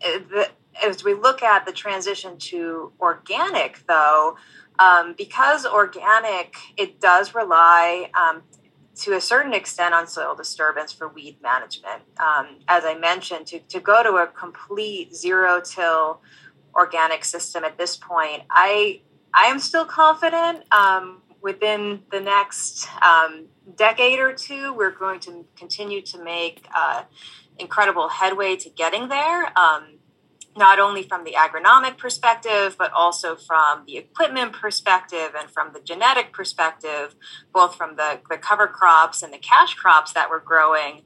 the, 0.00 0.48
as 0.84 1.04
we 1.04 1.14
look 1.14 1.42
at 1.42 1.66
the 1.66 1.72
transition 1.72 2.36
to 2.38 2.92
organic, 3.00 3.86
though, 3.86 4.36
um, 4.78 5.14
because 5.16 5.64
organic, 5.64 6.56
it 6.76 7.00
does 7.00 7.34
rely 7.34 8.10
um, 8.14 8.42
to 8.96 9.14
a 9.14 9.20
certain 9.20 9.52
extent 9.52 9.94
on 9.94 10.06
soil 10.06 10.34
disturbance 10.34 10.92
for 10.92 11.08
weed 11.08 11.40
management. 11.42 12.02
Um, 12.18 12.58
as 12.68 12.84
I 12.84 12.94
mentioned, 12.94 13.46
to, 13.48 13.58
to 13.60 13.80
go 13.80 14.02
to 14.02 14.16
a 14.16 14.26
complete 14.26 15.14
zero 15.14 15.60
till 15.60 16.20
organic 16.76 17.24
system 17.24 17.64
at 17.64 17.78
this 17.78 17.96
point, 17.96 18.42
I 18.50 19.00
I 19.34 19.46
am 19.46 19.58
still 19.58 19.84
confident. 19.84 20.64
Um, 20.72 21.22
within 21.42 22.02
the 22.10 22.20
next 22.20 22.88
um, 23.02 23.46
decade 23.76 24.18
or 24.18 24.32
two, 24.32 24.72
we're 24.72 24.90
going 24.90 25.20
to 25.20 25.46
continue 25.56 26.02
to 26.02 26.22
make 26.22 26.66
uh, 26.74 27.04
incredible 27.58 28.08
headway 28.08 28.56
to 28.56 28.68
getting 28.70 29.08
there. 29.08 29.56
Um, 29.56 29.98
not 30.56 30.80
only 30.80 31.02
from 31.02 31.24
the 31.24 31.32
agronomic 31.32 31.98
perspective, 31.98 32.76
but 32.78 32.90
also 32.92 33.36
from 33.36 33.84
the 33.86 33.98
equipment 33.98 34.54
perspective 34.54 35.34
and 35.38 35.50
from 35.50 35.72
the 35.74 35.80
genetic 35.80 36.32
perspective, 36.32 37.14
both 37.52 37.74
from 37.74 37.96
the, 37.96 38.20
the 38.30 38.38
cover 38.38 38.66
crops 38.66 39.22
and 39.22 39.32
the 39.32 39.38
cash 39.38 39.74
crops 39.74 40.12
that 40.14 40.30
we're 40.30 40.40
growing. 40.40 41.02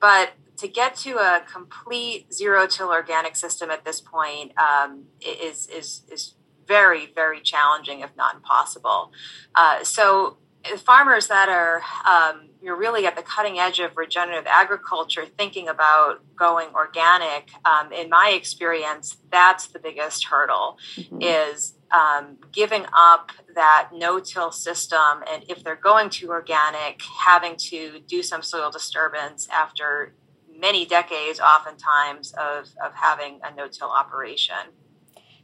But 0.00 0.32
to 0.58 0.68
get 0.68 0.96
to 0.96 1.16
a 1.16 1.42
complete 1.50 2.32
zero 2.32 2.66
till 2.66 2.88
organic 2.88 3.36
system 3.36 3.70
at 3.70 3.84
this 3.84 4.00
point 4.00 4.52
um, 4.58 5.04
is, 5.20 5.66
is, 5.68 6.02
is 6.10 6.34
very, 6.66 7.10
very 7.14 7.40
challenging, 7.40 8.00
if 8.00 8.10
not 8.16 8.34
impossible. 8.34 9.12
Uh, 9.54 9.82
so 9.82 10.36
farmers 10.76 11.28
that 11.28 11.48
are 11.48 11.82
um, 12.06 12.48
you're 12.60 12.76
really 12.76 13.06
at 13.06 13.16
the 13.16 13.22
cutting 13.22 13.58
edge 13.58 13.78
of 13.78 13.96
regenerative 13.96 14.46
agriculture 14.46 15.24
thinking 15.24 15.68
about 15.68 16.20
going 16.36 16.68
organic 16.74 17.50
um, 17.64 17.92
in 17.92 18.08
my 18.10 18.30
experience 18.30 19.16
that's 19.30 19.68
the 19.68 19.78
biggest 19.78 20.24
hurdle 20.24 20.76
mm-hmm. 20.96 21.22
is 21.22 21.74
um, 21.90 22.36
giving 22.52 22.84
up 22.92 23.30
that 23.54 23.90
no-till 23.94 24.50
system 24.50 25.22
and 25.32 25.44
if 25.48 25.62
they're 25.62 25.76
going 25.76 26.10
to 26.10 26.28
organic 26.28 27.00
having 27.24 27.56
to 27.56 28.00
do 28.06 28.22
some 28.22 28.42
soil 28.42 28.70
disturbance 28.70 29.48
after 29.48 30.12
many 30.58 30.84
decades 30.84 31.40
oftentimes 31.40 32.32
of, 32.32 32.66
of 32.84 32.94
having 32.94 33.40
a 33.44 33.54
no-till 33.54 33.90
operation. 33.90 34.56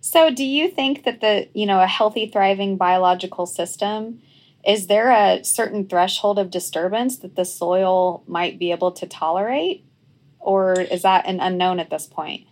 So 0.01 0.31
do 0.31 0.45
you 0.45 0.69
think 0.69 1.05
that 1.05 1.21
the 1.21 1.49
you 1.55 1.65
know 1.65 1.81
a 1.81 1.87
healthy 1.87 2.29
thriving 2.29 2.77
biological 2.77 3.47
system 3.47 4.21
is 4.67 4.87
there 4.87 5.11
a 5.11 5.45
certain 5.45 5.87
threshold 5.87 6.39
of 6.39 6.51
disturbance 6.51 7.19
that 7.19 7.37
the 7.37 7.45
soil 7.45 8.25
might 8.27 8.59
be 8.59 8.71
able 8.71 8.93
to 8.93 9.07
tolerate? 9.07 9.85
Or 10.39 10.73
is 10.81 11.03
that 11.03 11.27
an 11.27 11.41
unknown 11.41 11.81
at 11.81 11.91
this 11.91 12.07
point? 12.07 12.47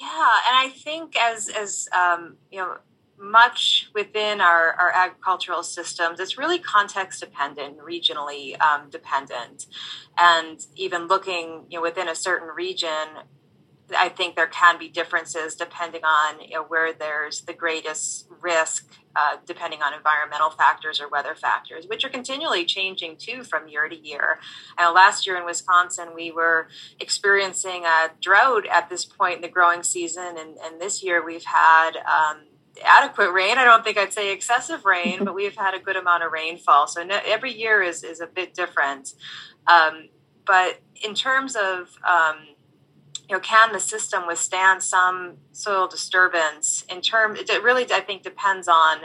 Yeah 0.00 0.30
and 0.48 0.56
i 0.56 0.68
think 0.68 1.16
as 1.16 1.48
as 1.48 1.88
um, 1.92 2.36
you 2.50 2.58
know 2.58 2.78
much 3.24 3.90
within 3.94 4.40
our, 4.40 4.72
our 4.74 4.90
agricultural 4.90 5.62
systems 5.62 6.20
it's 6.20 6.38
really 6.38 6.58
context 6.58 7.20
dependent 7.20 7.78
regionally 7.78 8.60
um, 8.60 8.88
dependent 8.90 9.66
and 10.18 10.66
even 10.76 11.06
looking 11.06 11.64
you 11.68 11.78
know 11.78 11.82
within 11.82 12.08
a 12.08 12.14
certain 12.14 12.48
region 12.48 13.22
I 13.96 14.08
think 14.08 14.34
there 14.34 14.46
can 14.46 14.78
be 14.78 14.88
differences 14.88 15.54
depending 15.54 16.04
on 16.04 16.40
you 16.40 16.54
know, 16.54 16.64
where 16.64 16.92
there's 16.92 17.42
the 17.42 17.52
greatest 17.52 18.26
risk, 18.40 18.90
uh, 19.14 19.36
depending 19.46 19.82
on 19.82 19.92
environmental 19.92 20.50
factors 20.50 21.00
or 21.00 21.08
weather 21.08 21.34
factors, 21.34 21.86
which 21.86 22.04
are 22.04 22.08
continually 22.08 22.64
changing 22.64 23.16
too 23.16 23.44
from 23.44 23.68
year 23.68 23.88
to 23.88 23.96
year. 23.96 24.38
I 24.78 24.84
know 24.84 24.92
last 24.92 25.26
year 25.26 25.36
in 25.36 25.44
Wisconsin, 25.44 26.14
we 26.14 26.32
were 26.32 26.68
experiencing 26.98 27.84
a 27.84 28.10
drought 28.20 28.66
at 28.66 28.88
this 28.88 29.04
point 29.04 29.36
in 29.36 29.42
the 29.42 29.48
growing 29.48 29.82
season, 29.82 30.38
and, 30.38 30.56
and 30.56 30.80
this 30.80 31.02
year 31.02 31.24
we've 31.24 31.44
had 31.44 31.92
um, 31.98 32.44
adequate 32.82 33.32
rain. 33.32 33.58
I 33.58 33.64
don't 33.64 33.84
think 33.84 33.98
I'd 33.98 34.12
say 34.12 34.32
excessive 34.32 34.84
rain, 34.84 35.24
but 35.24 35.34
we've 35.34 35.56
had 35.56 35.74
a 35.74 35.78
good 35.78 35.96
amount 35.96 36.24
of 36.24 36.32
rainfall. 36.32 36.86
So 36.86 37.06
every 37.26 37.52
year 37.52 37.82
is, 37.82 38.02
is 38.02 38.20
a 38.20 38.26
bit 38.26 38.54
different. 38.54 39.12
Um, 39.66 40.08
but 40.46 40.80
in 41.02 41.14
terms 41.14 41.56
of 41.56 41.96
um, 42.04 42.36
you 43.28 43.36
know, 43.36 43.40
can 43.40 43.72
the 43.72 43.80
system 43.80 44.26
withstand 44.26 44.82
some 44.82 45.38
soil 45.52 45.86
disturbance? 45.86 46.84
In 46.90 47.00
term, 47.00 47.36
it 47.36 47.62
really 47.62 47.90
I 47.90 48.00
think 48.00 48.22
depends 48.22 48.68
on 48.68 48.98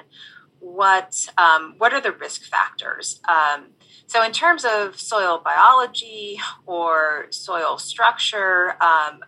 what 0.60 1.28
um, 1.38 1.76
what 1.78 1.94
are 1.94 2.02
the 2.02 2.12
risk 2.12 2.44
factors. 2.44 3.22
Um, 3.28 3.68
so, 4.08 4.24
in 4.24 4.32
terms 4.32 4.66
of 4.66 5.00
soil 5.00 5.42
biology 5.44 6.40
or 6.66 7.28
soil 7.30 7.78
structure, 7.78 8.76
um, 8.84 9.22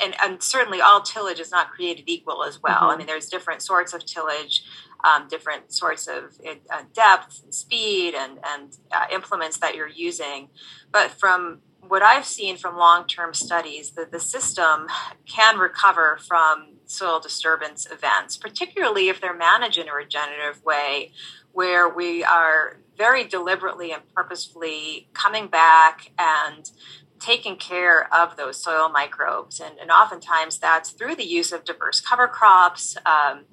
and, 0.00 0.14
and, 0.22 0.42
certainly 0.42 0.80
all 0.80 1.00
tillage 1.00 1.40
is 1.40 1.50
not 1.50 1.70
created 1.70 2.04
equal 2.06 2.44
as 2.44 2.62
well. 2.62 2.74
Mm-hmm. 2.74 2.84
I 2.84 2.96
mean, 2.96 3.06
there's 3.06 3.28
different 3.28 3.62
sorts 3.62 3.92
of 3.94 4.04
tillage, 4.04 4.64
um, 5.04 5.28
different 5.28 5.72
sorts 5.72 6.06
of 6.06 6.38
uh, 6.46 6.82
depth 6.92 7.42
and 7.44 7.54
speed 7.54 8.14
and, 8.14 8.38
and 8.44 8.76
uh, 8.92 9.06
implements 9.12 9.58
that 9.58 9.74
you're 9.74 9.88
using. 9.88 10.48
But 10.92 11.10
from 11.12 11.60
what 11.88 12.02
I've 12.02 12.26
seen 12.26 12.56
from 12.56 12.76
long 12.76 13.06
term 13.06 13.34
studies, 13.34 13.92
that 13.92 14.12
the 14.12 14.20
system 14.20 14.86
can 15.26 15.58
recover 15.58 16.18
from 16.26 16.74
soil 16.86 17.20
disturbance 17.20 17.86
events, 17.90 18.36
particularly 18.36 19.08
if 19.08 19.20
they're 19.20 19.36
managed 19.36 19.78
in 19.78 19.88
a 19.88 19.94
regenerative 19.94 20.64
way, 20.64 21.12
where 21.52 21.88
we 21.88 22.22
are 22.22 22.78
very 22.96 23.24
deliberately 23.24 23.92
and 23.92 24.02
purposefully 24.14 25.08
coming 25.12 25.46
back 25.46 26.12
and 26.18 26.70
taking 27.18 27.56
care 27.56 28.12
of 28.14 28.36
those 28.36 28.62
soil 28.62 28.88
microbes. 28.88 29.60
And, 29.60 29.78
and 29.78 29.90
oftentimes 29.90 30.58
that's 30.58 30.90
through 30.90 31.16
the 31.16 31.26
use 31.26 31.52
of 31.52 31.64
diverse 31.64 32.00
cover 32.00 32.28
crops. 32.28 32.96
Um, 33.06 33.44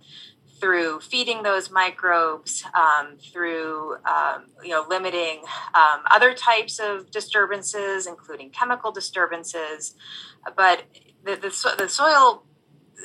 through 0.60 1.02
feeding 1.02 1.44
those 1.44 1.70
microbes, 1.70 2.64
um, 2.74 3.18
through 3.18 3.98
um, 4.06 4.46
you 4.64 4.70
know 4.70 4.86
limiting 4.88 5.40
um, 5.74 6.00
other 6.10 6.34
types 6.34 6.80
of 6.80 7.12
disturbances, 7.12 8.08
including 8.08 8.50
chemical 8.50 8.90
disturbances. 8.90 9.94
But 10.56 10.84
the, 11.26 11.36
the, 11.36 11.76
the 11.78 11.90
soil 11.90 12.46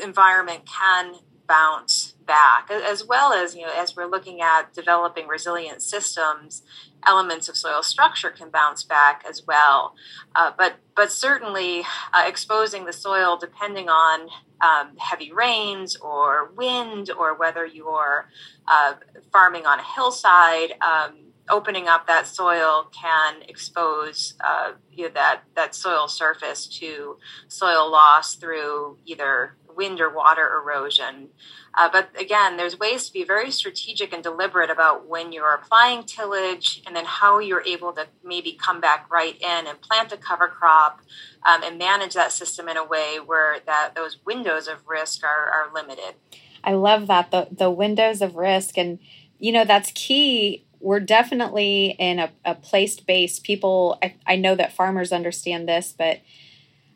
environment 0.00 0.66
can 0.66 1.14
bounce 1.48 2.14
back, 2.28 2.70
as 2.70 3.04
well 3.04 3.32
as 3.32 3.56
you 3.56 3.62
know 3.62 3.72
as 3.74 3.96
we're 3.96 4.06
looking 4.06 4.40
at 4.40 4.72
developing 4.72 5.26
resilient 5.26 5.82
systems, 5.82 6.62
elements 7.04 7.48
of 7.48 7.56
soil 7.56 7.82
structure 7.82 8.30
can 8.30 8.50
bounce 8.50 8.84
back 8.84 9.24
as 9.28 9.44
well. 9.46 9.94
Uh, 10.36 10.52
but 10.56 10.76
but 10.94 11.10
certainly 11.10 11.82
uh, 12.12 12.24
exposing 12.26 12.84
the 12.84 12.92
soil, 12.92 13.36
depending 13.36 13.88
on 13.88 14.28
um, 14.60 14.96
heavy 14.98 15.32
rains 15.32 15.96
or 15.96 16.52
wind, 16.56 17.10
or 17.10 17.34
whether 17.36 17.66
you're 17.66 18.28
uh, 18.68 18.94
farming 19.32 19.66
on 19.66 19.80
a 19.80 19.84
hillside. 19.84 20.74
Um, 20.80 21.24
opening 21.50 21.88
up 21.88 22.06
that 22.06 22.26
soil 22.26 22.90
can 22.92 23.40
expose 23.48 24.34
uh, 24.44 24.72
you 24.92 25.04
know, 25.04 25.10
that 25.14 25.40
that 25.56 25.74
soil 25.74 26.06
surface 26.06 26.66
to 26.66 27.16
soil 27.48 27.90
loss 27.90 28.34
through 28.34 28.98
either 29.06 29.56
wind 29.78 30.00
or 30.00 30.10
water 30.10 30.60
erosion. 30.62 31.28
Uh, 31.78 31.88
but 31.92 32.10
again, 32.20 32.56
there's 32.56 32.76
ways 32.76 33.06
to 33.06 33.12
be 33.12 33.22
very 33.22 33.52
strategic 33.52 34.12
and 34.12 34.20
deliberate 34.20 34.68
about 34.68 35.06
when 35.06 35.30
you're 35.30 35.54
applying 35.54 36.02
tillage 36.02 36.82
and 36.84 36.96
then 36.96 37.04
how 37.04 37.38
you're 37.38 37.62
able 37.62 37.92
to 37.92 38.04
maybe 38.24 38.58
come 38.60 38.80
back 38.80 39.08
right 39.12 39.40
in 39.40 39.66
and 39.68 39.80
plant 39.80 40.10
a 40.10 40.16
cover 40.16 40.48
crop 40.48 41.00
um, 41.46 41.62
and 41.62 41.78
manage 41.78 42.14
that 42.14 42.32
system 42.32 42.68
in 42.68 42.76
a 42.76 42.84
way 42.84 43.18
where 43.24 43.60
that 43.64 43.92
those 43.94 44.18
windows 44.26 44.66
of 44.66 44.78
risk 44.88 45.22
are, 45.22 45.48
are 45.50 45.72
limited. 45.72 46.14
I 46.64 46.72
love 46.72 47.06
that 47.06 47.30
the 47.30 47.46
the 47.52 47.70
windows 47.70 48.20
of 48.22 48.34
risk 48.34 48.76
and 48.76 48.98
you 49.38 49.52
know 49.52 49.64
that's 49.64 49.92
key 49.92 50.66
we're 50.80 51.00
definitely 51.00 51.94
in 51.98 52.18
a, 52.18 52.30
a 52.44 52.56
place 52.56 52.98
based 52.98 53.44
people 53.44 53.98
I, 54.02 54.16
I 54.26 54.34
know 54.34 54.56
that 54.56 54.72
farmers 54.72 55.12
understand 55.12 55.68
this 55.68 55.94
but 55.96 56.20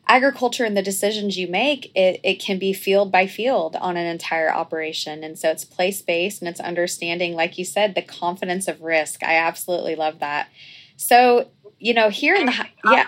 agriculture 0.07 0.65
and 0.65 0.75
the 0.75 0.81
decisions 0.81 1.37
you 1.37 1.47
make 1.47 1.91
it, 1.95 2.19
it 2.23 2.35
can 2.39 2.59
be 2.59 2.73
field 2.73 3.11
by 3.11 3.25
field 3.27 3.75
on 3.77 3.97
an 3.97 4.05
entire 4.05 4.53
operation. 4.53 5.23
And 5.23 5.39
so 5.39 5.49
it's 5.49 5.63
place 5.63 6.01
based 6.01 6.41
and 6.41 6.49
it's 6.49 6.59
understanding 6.59 7.35
like 7.35 7.57
you 7.57 7.65
said 7.65 7.95
the 7.95 8.01
confidence 8.01 8.67
of 8.67 8.81
risk. 8.81 9.23
I 9.23 9.35
absolutely 9.35 9.95
love 9.95 10.19
that. 10.19 10.49
So 10.97 11.49
you 11.83 11.93
know 11.93 12.09
here 12.09 12.35
in 12.35 12.45
the 12.45 12.65
yeah. 12.85 13.05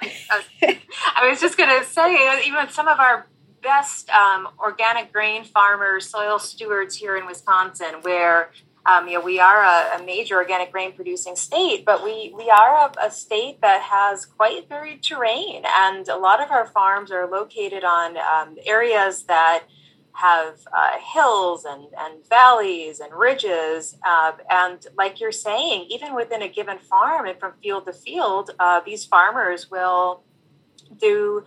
I 1.15 1.29
was 1.29 1.39
just 1.39 1.57
going 1.57 1.69
to 1.79 1.85
say 1.85 2.45
even 2.45 2.69
some 2.69 2.87
of 2.87 2.99
our 2.99 3.27
best 3.63 4.09
um, 4.09 4.49
organic 4.59 5.11
grain 5.11 5.43
farmers 5.43 6.07
soil 6.07 6.37
stewards 6.37 6.95
here 6.95 7.17
in 7.17 7.25
wisconsin 7.25 7.95
where 8.01 8.51
um, 8.85 9.07
you 9.07 9.15
know, 9.15 9.25
we 9.25 9.39
are 9.39 9.63
a, 9.63 9.99
a, 9.99 10.05
major 10.05 10.35
organic 10.35 10.71
grain 10.71 10.91
producing 10.91 11.35
state, 11.35 11.85
but 11.85 12.03
we, 12.03 12.33
we 12.37 12.49
are 12.51 12.87
a, 12.87 13.07
a, 13.07 13.11
state 13.11 13.59
that 13.61 13.81
has 13.81 14.25
quite 14.25 14.69
varied 14.69 15.01
terrain. 15.01 15.63
And 15.65 16.07
a 16.07 16.17
lot 16.17 16.41
of 16.41 16.51
our 16.51 16.67
farms 16.67 17.11
are 17.11 17.27
located 17.27 17.83
on 17.83 18.15
um, 18.17 18.57
areas 18.65 19.23
that 19.23 19.63
have 20.13 20.59
uh, 20.71 20.97
hills 20.99 21.65
and, 21.65 21.87
and 21.97 22.25
valleys 22.29 22.99
and 22.99 23.11
ridges. 23.13 23.97
Uh, 24.05 24.33
and 24.49 24.85
like 24.95 25.19
you're 25.19 25.31
saying, 25.31 25.87
even 25.89 26.13
within 26.13 26.43
a 26.43 26.47
given 26.47 26.77
farm 26.77 27.25
and 27.25 27.39
from 27.39 27.53
field 27.63 27.85
to 27.87 27.93
field, 27.93 28.51
uh, 28.59 28.81
these 28.85 29.03
farmers 29.03 29.69
will 29.71 30.23
do 30.97 31.43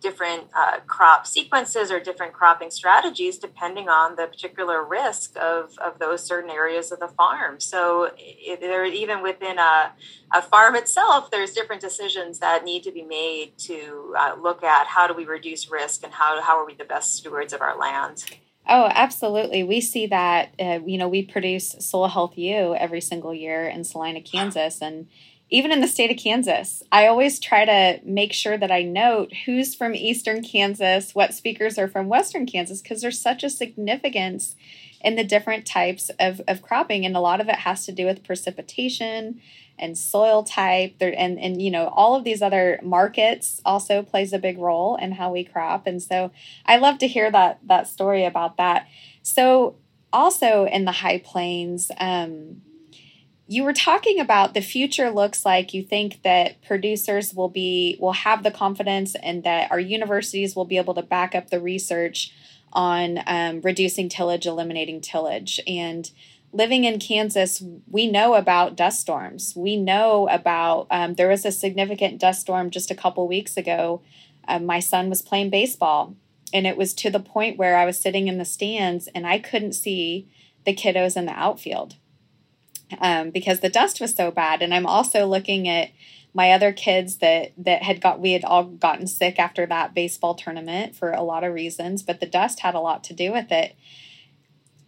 different 0.00 0.44
uh, 0.56 0.80
crop 0.86 1.26
sequences 1.26 1.90
or 1.90 2.00
different 2.00 2.32
cropping 2.32 2.70
strategies 2.70 3.38
depending 3.38 3.88
on 3.88 4.16
the 4.16 4.26
particular 4.26 4.84
risk 4.84 5.36
of, 5.40 5.78
of 5.78 5.98
those 5.98 6.24
certain 6.24 6.50
areas 6.50 6.90
of 6.90 7.00
the 7.00 7.08
farm. 7.08 7.60
So 7.60 8.10
it, 8.16 8.60
there, 8.60 8.84
even 8.84 9.22
within 9.22 9.58
a, 9.58 9.92
a 10.32 10.42
farm 10.42 10.74
itself, 10.76 11.30
there's 11.30 11.52
different 11.52 11.80
decisions 11.80 12.38
that 12.38 12.64
need 12.64 12.82
to 12.84 12.92
be 12.92 13.02
made 13.02 13.58
to 13.58 14.14
uh, 14.18 14.36
look 14.40 14.62
at 14.64 14.86
how 14.86 15.06
do 15.06 15.14
we 15.14 15.24
reduce 15.24 15.70
risk 15.70 16.02
and 16.04 16.12
how, 16.12 16.40
how 16.40 16.58
are 16.58 16.66
we 16.66 16.74
the 16.74 16.84
best 16.84 17.14
stewards 17.14 17.52
of 17.52 17.60
our 17.60 17.78
land. 17.78 18.24
Oh, 18.68 18.88
absolutely. 18.90 19.64
We 19.64 19.80
see 19.80 20.06
that, 20.06 20.54
uh, 20.60 20.80
you 20.86 20.98
know, 20.98 21.08
we 21.08 21.22
produce 21.24 21.74
Soil 21.80 22.08
Health 22.08 22.36
U 22.36 22.74
every 22.74 23.00
single 23.00 23.34
year 23.34 23.66
in 23.66 23.84
Salina, 23.84 24.20
Kansas. 24.20 24.80
And 24.80 25.08
even 25.50 25.72
in 25.72 25.80
the 25.80 25.88
state 25.88 26.10
of 26.10 26.16
Kansas, 26.16 26.82
I 26.92 27.06
always 27.06 27.40
try 27.40 27.64
to 27.64 28.00
make 28.04 28.32
sure 28.32 28.56
that 28.56 28.70
I 28.70 28.82
note 28.82 29.32
who's 29.44 29.74
from 29.74 29.94
Eastern 29.94 30.42
Kansas, 30.42 31.14
what 31.14 31.34
speakers 31.34 31.76
are 31.76 31.88
from 31.88 32.08
Western 32.08 32.46
Kansas, 32.46 32.80
because 32.80 33.02
there's 33.02 33.20
such 33.20 33.42
a 33.42 33.50
significance 33.50 34.54
in 35.00 35.16
the 35.16 35.24
different 35.24 35.66
types 35.66 36.10
of, 36.20 36.40
of 36.46 36.62
cropping. 36.62 37.04
And 37.04 37.16
a 37.16 37.20
lot 37.20 37.40
of 37.40 37.48
it 37.48 37.56
has 37.56 37.84
to 37.86 37.92
do 37.92 38.06
with 38.06 38.22
precipitation 38.22 39.40
and 39.76 39.96
soil 39.96 40.44
type 40.44 40.98
there, 40.98 41.14
and, 41.16 41.40
and, 41.40 41.60
you 41.60 41.70
know, 41.70 41.88
all 41.88 42.14
of 42.14 42.22
these 42.22 42.42
other 42.42 42.78
markets 42.82 43.60
also 43.64 44.02
plays 44.02 44.32
a 44.32 44.38
big 44.38 44.58
role 44.58 44.96
in 44.96 45.12
how 45.12 45.32
we 45.32 45.42
crop. 45.42 45.86
And 45.86 46.02
so 46.02 46.30
I 46.66 46.76
love 46.76 46.98
to 46.98 47.08
hear 47.08 47.30
that, 47.30 47.58
that 47.66 47.88
story 47.88 48.24
about 48.24 48.58
that. 48.58 48.86
So 49.22 49.76
also 50.12 50.66
in 50.66 50.84
the 50.84 50.92
high 50.92 51.18
plains, 51.18 51.90
um, 51.98 52.60
you 53.50 53.64
were 53.64 53.72
talking 53.72 54.20
about 54.20 54.54
the 54.54 54.60
future 54.60 55.10
looks 55.10 55.44
like. 55.44 55.74
You 55.74 55.82
think 55.82 56.22
that 56.22 56.62
producers 56.62 57.34
will 57.34 57.48
be 57.48 57.96
will 57.98 58.12
have 58.12 58.44
the 58.44 58.50
confidence 58.52 59.16
and 59.16 59.42
that 59.42 59.72
our 59.72 59.80
universities 59.80 60.54
will 60.54 60.64
be 60.64 60.76
able 60.76 60.94
to 60.94 61.02
back 61.02 61.34
up 61.34 61.50
the 61.50 61.58
research 61.58 62.32
on 62.72 63.18
um, 63.26 63.60
reducing 63.62 64.08
tillage 64.08 64.46
eliminating 64.46 65.00
tillage. 65.00 65.58
And 65.66 66.08
living 66.52 66.84
in 66.84 67.00
kansas 67.00 67.60
we 67.90 68.08
know 68.08 68.34
about 68.34 68.76
dust 68.76 69.00
storms. 69.00 69.52
We 69.56 69.76
know 69.76 70.28
about 70.28 70.86
um, 70.92 71.14
there 71.14 71.28
was 71.28 71.44
a 71.44 71.50
significant 71.50 72.20
dust 72.20 72.42
storm 72.42 72.70
just 72.70 72.92
a 72.92 72.96
couple 72.96 73.26
weeks 73.26 73.56
ago. 73.56 74.00
Uh, 74.46 74.60
my 74.60 74.78
son 74.78 75.08
was 75.08 75.22
playing 75.22 75.50
baseball 75.50 76.14
and 76.52 76.68
it 76.68 76.76
was 76.76 76.94
to 76.94 77.10
the 77.10 77.20
point 77.20 77.58
where 77.58 77.76
i 77.76 77.84
was 77.84 78.00
sitting 78.00 78.28
in 78.28 78.38
the 78.38 78.44
stands 78.44 79.08
and 79.08 79.26
i 79.26 79.38
couldn't 79.38 79.72
see 79.72 80.28
the 80.64 80.74
kiddos 80.74 81.16
in 81.16 81.26
the 81.26 81.32
outfield 81.32 81.96
um, 82.98 83.30
because 83.30 83.60
the 83.60 83.68
dust 83.68 84.00
was 84.00 84.14
so 84.14 84.30
bad. 84.30 84.62
And 84.62 84.74
I'm 84.74 84.86
also 84.86 85.26
looking 85.26 85.68
at 85.68 85.90
my 86.32 86.52
other 86.52 86.72
kids 86.72 87.16
that 87.18 87.52
that 87.58 87.82
had 87.82 88.00
got 88.00 88.20
we 88.20 88.32
had 88.32 88.44
all 88.44 88.64
gotten 88.64 89.06
sick 89.06 89.38
after 89.38 89.66
that 89.66 89.94
baseball 89.94 90.34
tournament 90.34 90.94
for 90.94 91.10
a 91.10 91.22
lot 91.22 91.44
of 91.44 91.52
reasons, 91.52 92.02
but 92.02 92.20
the 92.20 92.26
dust 92.26 92.60
had 92.60 92.74
a 92.74 92.80
lot 92.80 93.02
to 93.04 93.14
do 93.14 93.32
with 93.32 93.50
it. 93.50 93.74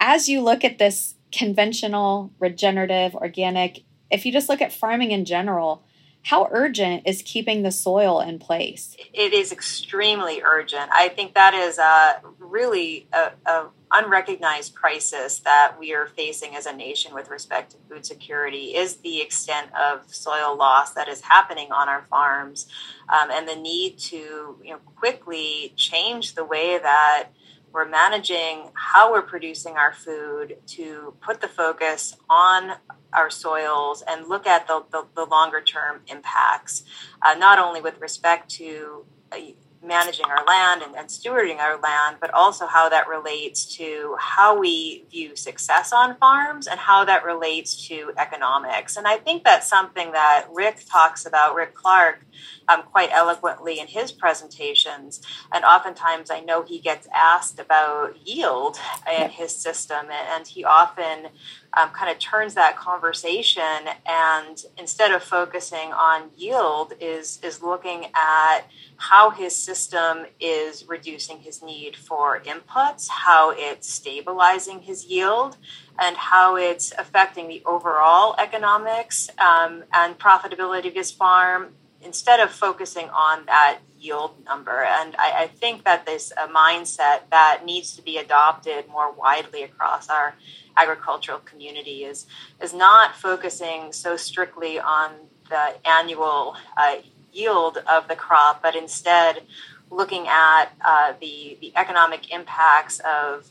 As 0.00 0.28
you 0.28 0.40
look 0.40 0.64
at 0.64 0.78
this 0.78 1.14
conventional, 1.32 2.32
regenerative, 2.38 3.14
organic, 3.14 3.82
if 4.10 4.26
you 4.26 4.32
just 4.32 4.48
look 4.48 4.60
at 4.60 4.72
farming 4.72 5.10
in 5.10 5.24
general, 5.24 5.84
how 6.24 6.48
urgent 6.52 7.02
is 7.06 7.22
keeping 7.22 7.62
the 7.62 7.72
soil 7.72 8.20
in 8.20 8.38
place? 8.38 8.96
It 9.12 9.32
is 9.32 9.50
extremely 9.50 10.40
urgent. 10.42 10.90
I 10.92 11.08
think 11.08 11.34
that 11.34 11.54
is 11.54 11.78
a 11.78 12.20
really 12.38 13.08
a, 13.12 13.32
a, 13.46 13.66
unrecognized 13.92 14.74
crisis 14.74 15.40
that 15.40 15.74
we 15.78 15.92
are 15.94 16.06
facing 16.06 16.56
as 16.56 16.66
a 16.66 16.72
nation 16.72 17.14
with 17.14 17.28
respect 17.28 17.72
to 17.72 17.76
food 17.88 18.06
security 18.06 18.74
is 18.74 18.96
the 18.96 19.20
extent 19.20 19.68
of 19.74 20.12
soil 20.12 20.56
loss 20.56 20.92
that 20.92 21.08
is 21.08 21.20
happening 21.20 21.70
on 21.72 21.88
our 21.88 22.06
farms, 22.08 22.66
um, 23.08 23.30
and 23.30 23.46
the 23.46 23.56
need 23.56 23.98
to 23.98 24.56
you 24.62 24.70
know 24.70 24.78
quickly 24.96 25.72
change 25.76 26.34
the 26.34 26.44
way 26.44 26.78
that 26.78 27.28
we're 27.72 27.88
managing 27.88 28.70
how 28.74 29.10
we're 29.12 29.22
producing 29.22 29.76
our 29.76 29.92
food 29.92 30.58
to 30.66 31.14
put 31.20 31.40
the 31.40 31.48
focus 31.48 32.14
on 32.28 32.72
our 33.12 33.30
soils 33.30 34.02
and 34.06 34.28
look 34.28 34.46
at 34.46 34.66
the, 34.66 34.84
the, 34.90 35.06
the 35.14 35.24
longer 35.24 35.60
term 35.60 36.00
impacts, 36.06 36.84
uh, 37.22 37.34
not 37.34 37.58
only 37.58 37.80
with 37.80 38.00
respect 38.00 38.50
to 38.50 39.04
uh, 39.32 39.36
managing 39.84 40.26
our 40.26 40.44
land 40.44 40.82
and, 40.82 40.94
and, 40.94 41.08
stewarding 41.08 41.58
our 41.58 41.78
land, 41.80 42.16
but 42.20 42.32
also 42.32 42.66
how 42.66 42.88
that 42.88 43.08
relates 43.08 43.64
to 43.76 44.16
how 44.18 44.58
we 44.58 45.04
view 45.10 45.34
success 45.34 45.92
on 45.92 46.16
farms 46.16 46.66
and 46.66 46.78
how 46.78 47.04
that 47.04 47.24
relates 47.24 47.88
to 47.88 48.12
economics. 48.16 48.96
And 48.96 49.06
I 49.06 49.16
think 49.16 49.44
that's 49.44 49.68
something 49.68 50.12
that 50.12 50.46
Rick 50.52 50.84
talks 50.88 51.26
about, 51.26 51.54
Rick 51.54 51.74
Clark, 51.74 52.24
um, 52.68 52.82
quite 52.84 53.10
eloquently 53.12 53.80
in 53.80 53.86
his 53.86 54.12
presentations. 54.12 55.20
And 55.52 55.64
oftentimes 55.64 56.30
I 56.30 56.40
know 56.40 56.62
he 56.62 56.78
gets 56.78 57.08
asked 57.14 57.58
about 57.58 58.16
yield 58.26 58.78
in 59.20 59.30
his 59.30 59.54
system, 59.54 60.06
and 60.10 60.46
he 60.46 60.64
often 60.64 61.28
um, 61.74 61.90
kind 61.90 62.10
of 62.10 62.18
turns 62.18 62.54
that 62.54 62.76
conversation 62.76 63.88
and 64.06 64.64
instead 64.76 65.10
of 65.12 65.22
focusing 65.22 65.92
on 65.92 66.30
yield 66.36 66.92
is 67.00 67.38
is 67.42 67.62
looking 67.62 68.06
at 68.14 68.60
how 68.96 69.30
his 69.30 69.54
system 69.54 70.26
is 70.38 70.86
reducing 70.88 71.38
his 71.38 71.62
need 71.62 71.96
for 71.96 72.40
inputs 72.40 73.08
how 73.08 73.52
it's 73.56 73.88
stabilizing 73.88 74.80
his 74.80 75.06
yield 75.06 75.56
and 75.98 76.16
how 76.16 76.56
it's 76.56 76.92
affecting 76.98 77.48
the 77.48 77.62
overall 77.66 78.34
economics 78.38 79.28
um, 79.38 79.84
and 79.92 80.18
profitability 80.18 80.88
of 80.88 80.94
his 80.94 81.10
farm. 81.10 81.68
Instead 82.00 82.40
of 82.40 82.50
focusing 82.50 83.08
on 83.10 83.46
that 83.46 83.78
yield 84.02 84.32
number. 84.44 84.84
And 84.84 85.14
I, 85.18 85.44
I 85.44 85.46
think 85.46 85.84
that 85.84 86.04
this 86.04 86.32
a 86.32 86.48
mindset 86.48 87.20
that 87.30 87.62
needs 87.64 87.94
to 87.96 88.02
be 88.02 88.18
adopted 88.18 88.88
more 88.88 89.12
widely 89.12 89.62
across 89.62 90.08
our 90.08 90.34
agricultural 90.76 91.38
community 91.40 92.04
is 92.04 92.26
is 92.60 92.72
not 92.74 93.14
focusing 93.14 93.92
so 93.92 94.16
strictly 94.16 94.78
on 94.78 95.12
the 95.48 95.74
annual 95.86 96.56
uh, 96.76 96.96
yield 97.32 97.78
of 97.86 98.08
the 98.08 98.16
crop, 98.16 98.62
but 98.62 98.74
instead 98.74 99.42
looking 99.90 100.26
at 100.28 100.66
uh, 100.84 101.12
the 101.20 101.58
the 101.60 101.72
economic 101.76 102.32
impacts 102.32 103.00
of 103.00 103.48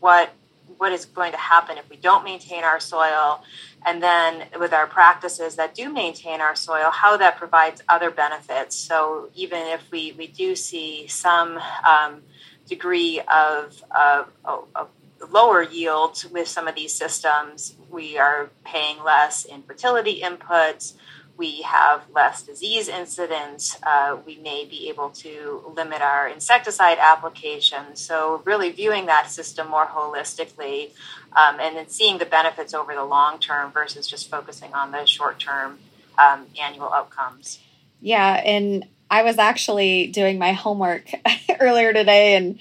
what 0.00 0.30
what 0.78 0.92
is 0.92 1.04
going 1.06 1.32
to 1.32 1.38
happen 1.38 1.78
if 1.78 1.88
we 1.88 1.96
don't 1.96 2.24
maintain 2.24 2.64
our 2.64 2.80
soil? 2.80 3.42
And 3.86 4.02
then 4.02 4.46
with 4.58 4.72
our 4.72 4.86
practices 4.86 5.56
that 5.56 5.74
do 5.74 5.92
maintain 5.92 6.40
our 6.40 6.56
soil 6.56 6.90
how 6.90 7.16
that 7.16 7.36
provides 7.36 7.82
other 7.88 8.10
benefits. 8.10 8.76
So 8.76 9.28
even 9.34 9.60
if 9.66 9.90
we, 9.90 10.12
we 10.12 10.26
do 10.26 10.56
see 10.56 11.06
some 11.06 11.60
um, 11.86 12.22
degree 12.66 13.20
of, 13.32 13.82
of, 13.90 14.28
of, 14.44 14.88
lower 15.30 15.62
yields 15.62 16.26
with 16.26 16.46
some 16.46 16.68
of 16.68 16.74
these 16.74 16.92
systems 16.92 17.76
we 17.88 18.18
are 18.18 18.50
paying 18.62 19.02
less 19.02 19.46
in 19.46 19.62
fertility 19.62 20.20
inputs 20.20 20.94
we 21.36 21.62
have 21.62 22.04
less 22.14 22.42
disease 22.42 22.88
incidence. 22.88 23.76
Uh, 23.82 24.18
we 24.24 24.36
may 24.36 24.64
be 24.64 24.88
able 24.88 25.10
to 25.10 25.62
limit 25.74 26.00
our 26.00 26.28
insecticide 26.28 26.98
application. 26.98 27.96
So, 27.96 28.42
really 28.44 28.70
viewing 28.70 29.06
that 29.06 29.30
system 29.30 29.68
more 29.68 29.86
holistically 29.86 30.90
um, 31.34 31.58
and 31.60 31.76
then 31.76 31.88
seeing 31.88 32.18
the 32.18 32.26
benefits 32.26 32.74
over 32.74 32.94
the 32.94 33.04
long 33.04 33.38
term 33.38 33.72
versus 33.72 34.06
just 34.06 34.30
focusing 34.30 34.72
on 34.74 34.92
the 34.92 35.04
short 35.06 35.40
term 35.40 35.78
um, 36.18 36.46
annual 36.60 36.92
outcomes. 36.92 37.58
Yeah, 38.00 38.40
and 38.44 38.86
I 39.10 39.22
was 39.22 39.38
actually 39.38 40.08
doing 40.08 40.38
my 40.38 40.52
homework 40.52 41.10
earlier 41.60 41.92
today 41.92 42.36
and 42.36 42.58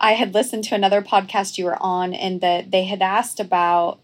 I 0.00 0.12
had 0.12 0.34
listened 0.34 0.64
to 0.64 0.74
another 0.74 1.02
podcast 1.02 1.56
you 1.56 1.64
were 1.64 1.80
on 1.80 2.14
and 2.14 2.40
that 2.40 2.70
they 2.70 2.84
had 2.84 3.00
asked 3.00 3.40
about 3.40 4.00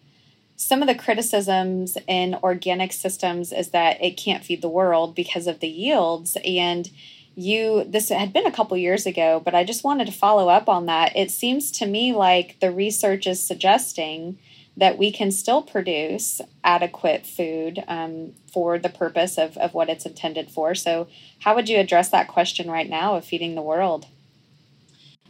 some 0.60 0.82
of 0.82 0.88
the 0.88 0.94
criticisms 0.94 1.96
in 2.06 2.36
organic 2.42 2.92
systems 2.92 3.50
is 3.50 3.70
that 3.70 3.96
it 4.04 4.18
can't 4.18 4.44
feed 4.44 4.60
the 4.60 4.68
world 4.68 5.14
because 5.14 5.46
of 5.46 5.60
the 5.60 5.68
yields. 5.68 6.36
And 6.44 6.86
you 7.34 7.84
this 7.84 8.10
had 8.10 8.34
been 8.34 8.44
a 8.44 8.52
couple 8.52 8.76
years 8.76 9.06
ago 9.06 9.40
but 9.42 9.54
i 9.54 9.62
just 9.62 9.84
wanted 9.84 10.04
to 10.04 10.12
follow 10.12 10.50
up 10.50 10.68
on 10.68 10.84
that. 10.84 11.16
It 11.16 11.30
seems 11.30 11.70
to 11.72 11.86
me 11.86 12.12
like 12.12 12.60
the 12.60 12.70
research 12.70 13.26
is 13.26 13.42
suggesting 13.42 14.38
that 14.76 14.98
we 14.98 15.10
can 15.10 15.30
still 15.30 15.62
produce 15.62 16.42
adequate 16.62 17.26
food 17.26 17.82
um, 17.88 18.34
for 18.52 18.78
the 18.78 18.88
purpose 18.90 19.38
of, 19.38 19.56
of 19.56 19.72
what 19.72 19.88
it's 19.88 20.04
intended 20.04 20.50
for. 20.50 20.74
So 20.74 21.08
how 21.38 21.54
would 21.54 21.70
you 21.70 21.78
address 21.78 22.10
that 22.10 22.28
question 22.28 22.70
right 22.70 22.88
now 22.88 23.14
of 23.16 23.24
feeding 23.24 23.54
the 23.54 23.62
world? 23.62 24.06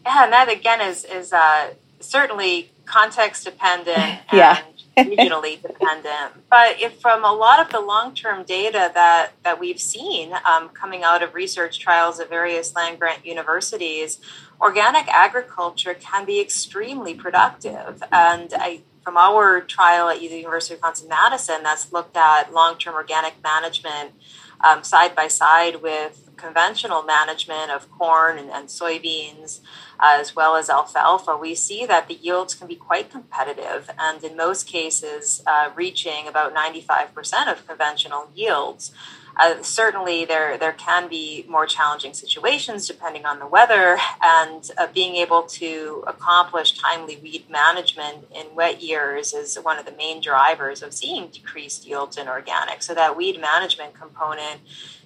Yeah 0.05 0.25
and 0.25 0.33
that 0.33 0.51
again 0.51 0.81
is 0.81 1.05
is 1.05 1.33
uh, 1.33 1.75
certainly 2.01 2.71
context 2.85 3.45
dependent 3.45 4.19
yeah 4.33 4.63
regionally 4.97 5.61
dependent. 5.63 6.49
But 6.51 6.81
if 6.81 7.01
from 7.01 7.25
a 7.25 7.33
lot 7.33 7.61
of 7.65 7.73
the 7.73 7.81
long 7.81 8.15
term 8.15 8.45
data 8.45 8.91
that, 8.95 9.33
that 9.43 9.61
we've 9.61 9.81
seen 9.81 10.33
um, 10.45 10.69
coming 10.71 11.03
out 11.03 11.23
of 11.23 11.35
research 11.35 11.79
trials 11.79 12.21
at 12.21 12.29
various 12.29 12.75
land 12.75 12.99
grant 12.99 13.25
universities, 13.25 14.19
organic 14.61 15.09
agriculture 15.09 15.95
can 15.95 16.25
be 16.25 16.41
extremely 16.41 17.15
productive. 17.15 18.03
And 18.13 18.53
I, 18.55 18.81
from 19.03 19.17
our 19.17 19.61
trial 19.61 20.09
at 20.09 20.21
the 20.21 20.27
University 20.27 20.75
of 20.75 20.79
Wisconsin 20.79 21.09
Madison, 21.09 21.63
that's 21.63 21.93
looked 21.93 22.17
at 22.17 22.53
long 22.53 22.77
term 22.79 22.95
organic 22.95 23.43
management 23.43 24.13
um, 24.63 24.85
side 24.85 25.15
by 25.15 25.29
side 25.29 25.83
with 25.83 26.31
conventional 26.37 27.03
management 27.03 27.71
of 27.71 27.91
corn 27.91 28.39
and, 28.39 28.51
and 28.51 28.69
soybeans, 28.69 29.61
uh, 30.01 30.17
as 30.19 30.35
well 30.35 30.57
as 30.57 30.71
alfalfa, 30.71 31.37
we 31.37 31.55
see 31.55 31.85
that 31.87 32.09
the 32.09 32.15
yields 32.15 32.55
can 32.55 32.67
be 32.67 32.75
quite 32.75 33.11
competitive 33.11 33.91
and 33.99 34.25
in 34.25 34.37
most 34.37 34.67
cases 34.67 35.43
uh, 35.47 35.71
reaching 35.75 36.27
about 36.27 36.55
95% 36.55 37.53
of 37.53 37.67
conventional 37.67 38.31
yields. 38.35 38.93
Uh, 39.37 39.63
certainly, 39.63 40.25
there 40.25 40.59
there 40.59 40.73
can 40.73 41.09
be 41.09 41.45
more 41.49 41.67
challenging 41.67 42.13
situations 42.13 42.87
depending 42.87 43.25
on 43.25 43.39
the 43.39 43.47
weather, 43.47 43.99
and 44.23 44.71
uh, 44.77 44.87
being 44.93 45.17
able 45.17 45.43
to 45.45 46.05
accomplish 46.07 46.79
timely 46.79 47.17
weed 47.17 47.49
management 47.49 48.27
in 48.35 48.55
wet 48.55 48.83
years 48.83 49.33
is 49.33 49.57
one 49.57 49.79
of 49.79 49.87
the 49.87 49.93
main 49.93 50.21
drivers 50.21 50.83
of 50.83 50.93
seeing 50.93 51.29
decreased 51.29 51.87
yields 51.87 52.17
in 52.17 52.29
organic. 52.29 52.83
So 52.83 52.95
that 52.95 53.17
weed 53.17 53.41
management 53.41 53.95
component 53.95 54.61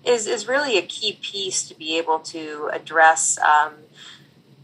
is 0.04 0.26
is 0.26 0.48
really 0.48 0.78
a 0.78 0.82
key 0.82 1.18
piece 1.20 1.66
to 1.68 1.74
be 1.74 1.98
able 1.98 2.18
to 2.20 2.70
address. 2.72 3.38
Um, 3.38 3.74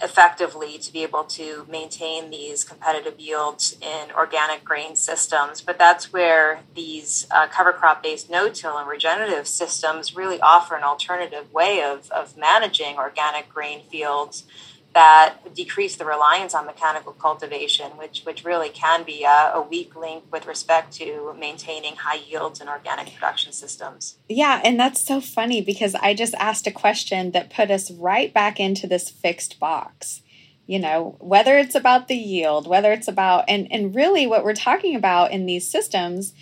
effectively 0.03 0.79
to 0.79 0.93
be 0.93 1.03
able 1.03 1.25
to 1.25 1.67
maintain 1.69 2.31
these 2.31 2.65
competitive 2.65 3.19
yields 3.19 3.77
in 3.81 4.11
organic 4.13 4.65
grain 4.65 4.97
systems. 4.97 5.61
But 5.61 5.79
that's 5.79 6.13
where 6.13 6.61
these 6.75 7.27
uh, 7.31 7.49
cover 7.49 7.73
crop 7.73 8.03
based 8.03 8.31
no 8.31 8.49
till 8.49 8.79
and 8.79 8.89
regenerative 8.89 9.47
systems 9.47 10.17
really 10.17 10.41
offer 10.41 10.75
an 10.77 10.85
alternative 10.85 11.53
way 11.53 11.83
of, 11.83 12.11
of 12.11 12.37
managing 12.37 12.97
organic 12.97 13.49
grain 13.49 13.83
fields 13.91 14.45
that 14.92 15.37
decrease 15.55 15.96
the 15.96 16.05
reliance 16.05 16.55
on 16.55 16.66
mechanical 16.66 17.12
cultivation, 17.12 17.92
which 17.92 18.22
which 18.24 18.44
really 18.44 18.70
can 18.70 19.05
be 19.05 19.24
a, 19.24 19.53
a, 19.55 19.62
weak 19.62 19.94
link 19.94 20.24
with 20.33 20.46
respect 20.46 20.92
to 20.92 21.35
maintaining 21.38 21.94
high 21.94 22.20
yields 22.29 22.61
in 22.61 22.68
organic 22.68 23.14
production 23.14 23.53
systems. 23.53 24.16
Yeah, 24.29 24.61
and 24.64 24.79
that's 24.81 25.00
so 25.00 25.20
funny 25.20 25.61
because 25.61 25.94
I 25.96 26.14
just 26.14 26.35
asked 26.35 26.66
a 26.66 26.72
question 26.72 27.31
that 27.31 27.50
put 27.50 27.70
us 27.70 27.90
right 27.92 28.35
back 28.35 28.59
into 28.59 28.87
this 28.87 29.09
fixed 29.09 29.61
box. 29.61 30.22
You 30.66 30.79
know, 30.79 31.16
whether 31.20 31.57
it's 31.57 31.74
about 31.74 32.09
the 32.09 32.16
yield, 32.16 32.66
whether 32.66 32.92
it's 32.92 33.09
about 33.09 33.44
and 33.48 33.68
and 33.70 33.94
really 33.94 34.26
what 34.26 34.44
we're 34.44 34.55
talking 34.55 34.96
about 34.96 35.31
in 35.31 35.46
these 35.46 35.70
systems, 35.70 36.33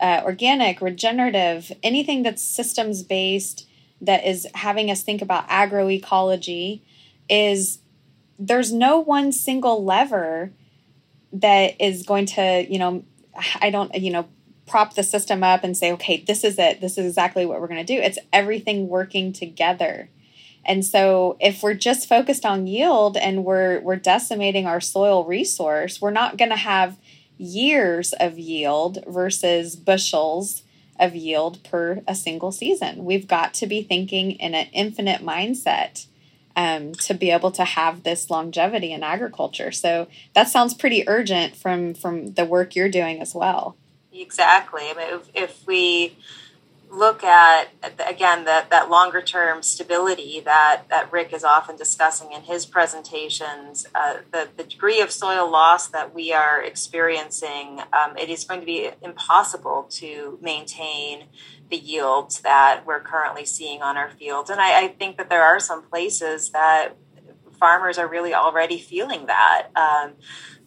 uh, 0.00 0.22
organic, 0.24 0.80
regenerative, 0.80 1.72
anything 1.82 2.22
that's 2.22 2.42
systems 2.42 3.02
based 3.02 3.66
that 4.00 4.24
is 4.24 4.46
having 4.54 4.90
us 4.90 5.02
think 5.02 5.20
about 5.20 5.48
agroecology 5.48 6.80
is 7.28 7.80
there's 8.38 8.72
no 8.72 9.00
one 9.00 9.32
single 9.32 9.84
lever 9.84 10.52
that 11.32 11.80
is 11.80 12.04
going 12.04 12.26
to, 12.26 12.66
you 12.68 12.78
know, 12.78 13.04
I 13.60 13.70
don't, 13.70 13.94
you 13.94 14.10
know, 14.10 14.28
prop 14.66 14.94
the 14.94 15.02
system 15.02 15.42
up 15.42 15.64
and 15.64 15.76
say, 15.76 15.92
okay, 15.92 16.22
this 16.26 16.44
is 16.44 16.58
it. 16.58 16.80
This 16.80 16.98
is 16.98 17.06
exactly 17.06 17.46
what 17.46 17.60
we're 17.60 17.68
going 17.68 17.84
to 17.84 17.94
do. 17.94 18.00
It's 18.00 18.18
everything 18.32 18.88
working 18.88 19.32
together. 19.32 20.08
And 20.64 20.84
so 20.84 21.36
if 21.40 21.62
we're 21.62 21.74
just 21.74 22.08
focused 22.08 22.44
on 22.44 22.66
yield 22.66 23.16
and 23.16 23.44
we're 23.44 23.80
we're 23.80 23.96
decimating 23.96 24.66
our 24.66 24.80
soil 24.80 25.24
resource, 25.24 26.00
we're 26.00 26.10
not 26.10 26.36
going 26.36 26.50
to 26.50 26.56
have 26.56 26.98
years 27.38 28.12
of 28.14 28.38
yield 28.38 29.02
versus 29.06 29.76
bushels 29.76 30.62
of 30.98 31.14
yield 31.14 31.62
per 31.64 32.02
a 32.06 32.14
single 32.14 32.52
season. 32.52 33.04
We've 33.04 33.26
got 33.26 33.54
to 33.54 33.66
be 33.66 33.82
thinking 33.82 34.32
in 34.32 34.54
an 34.54 34.66
infinite 34.72 35.22
mindset 35.22 36.06
um, 36.58 36.92
to 36.92 37.14
be 37.14 37.30
able 37.30 37.52
to 37.52 37.64
have 37.64 38.02
this 38.02 38.30
longevity 38.30 38.92
in 38.92 39.04
agriculture. 39.04 39.70
So 39.70 40.08
that 40.34 40.48
sounds 40.48 40.74
pretty 40.74 41.08
urgent 41.08 41.54
from 41.54 41.94
from 41.94 42.34
the 42.34 42.44
work 42.44 42.74
you're 42.74 42.88
doing 42.88 43.20
as 43.20 43.32
well. 43.32 43.76
Exactly. 44.12 44.82
I 44.90 44.94
mean, 44.94 45.20
if, 45.20 45.30
if 45.34 45.66
we 45.68 46.16
look 46.90 47.22
at 47.22 47.68
again 48.06 48.44
that 48.44 48.70
that 48.70 48.90
longer 48.90 49.20
term 49.20 49.62
stability 49.62 50.40
that 50.40 50.84
that 50.88 51.12
Rick 51.12 51.32
is 51.32 51.44
often 51.44 51.76
discussing 51.76 52.32
in 52.32 52.42
his 52.42 52.66
presentations, 52.66 53.86
uh, 53.94 54.18
the 54.32 54.48
the 54.56 54.64
degree 54.64 55.00
of 55.00 55.10
soil 55.10 55.50
loss 55.50 55.88
that 55.88 56.14
we 56.14 56.32
are 56.32 56.62
experiencing, 56.62 57.80
um, 57.92 58.16
it 58.16 58.28
is 58.28 58.44
going 58.44 58.60
to 58.60 58.66
be 58.66 58.90
impossible 59.02 59.86
to 59.90 60.38
maintain 60.40 61.24
the 61.70 61.76
yields 61.76 62.40
that 62.40 62.82
we're 62.86 63.00
currently 63.00 63.44
seeing 63.44 63.82
on 63.82 63.96
our 63.96 64.10
fields. 64.10 64.48
And 64.48 64.60
I, 64.60 64.84
I 64.84 64.88
think 64.88 65.18
that 65.18 65.28
there 65.28 65.42
are 65.42 65.60
some 65.60 65.82
places 65.82 66.50
that 66.50 66.96
farmers 67.58 67.98
are 67.98 68.08
really 68.08 68.34
already 68.34 68.78
feeling 68.78 69.26
that. 69.26 69.68
Um, 69.76 70.14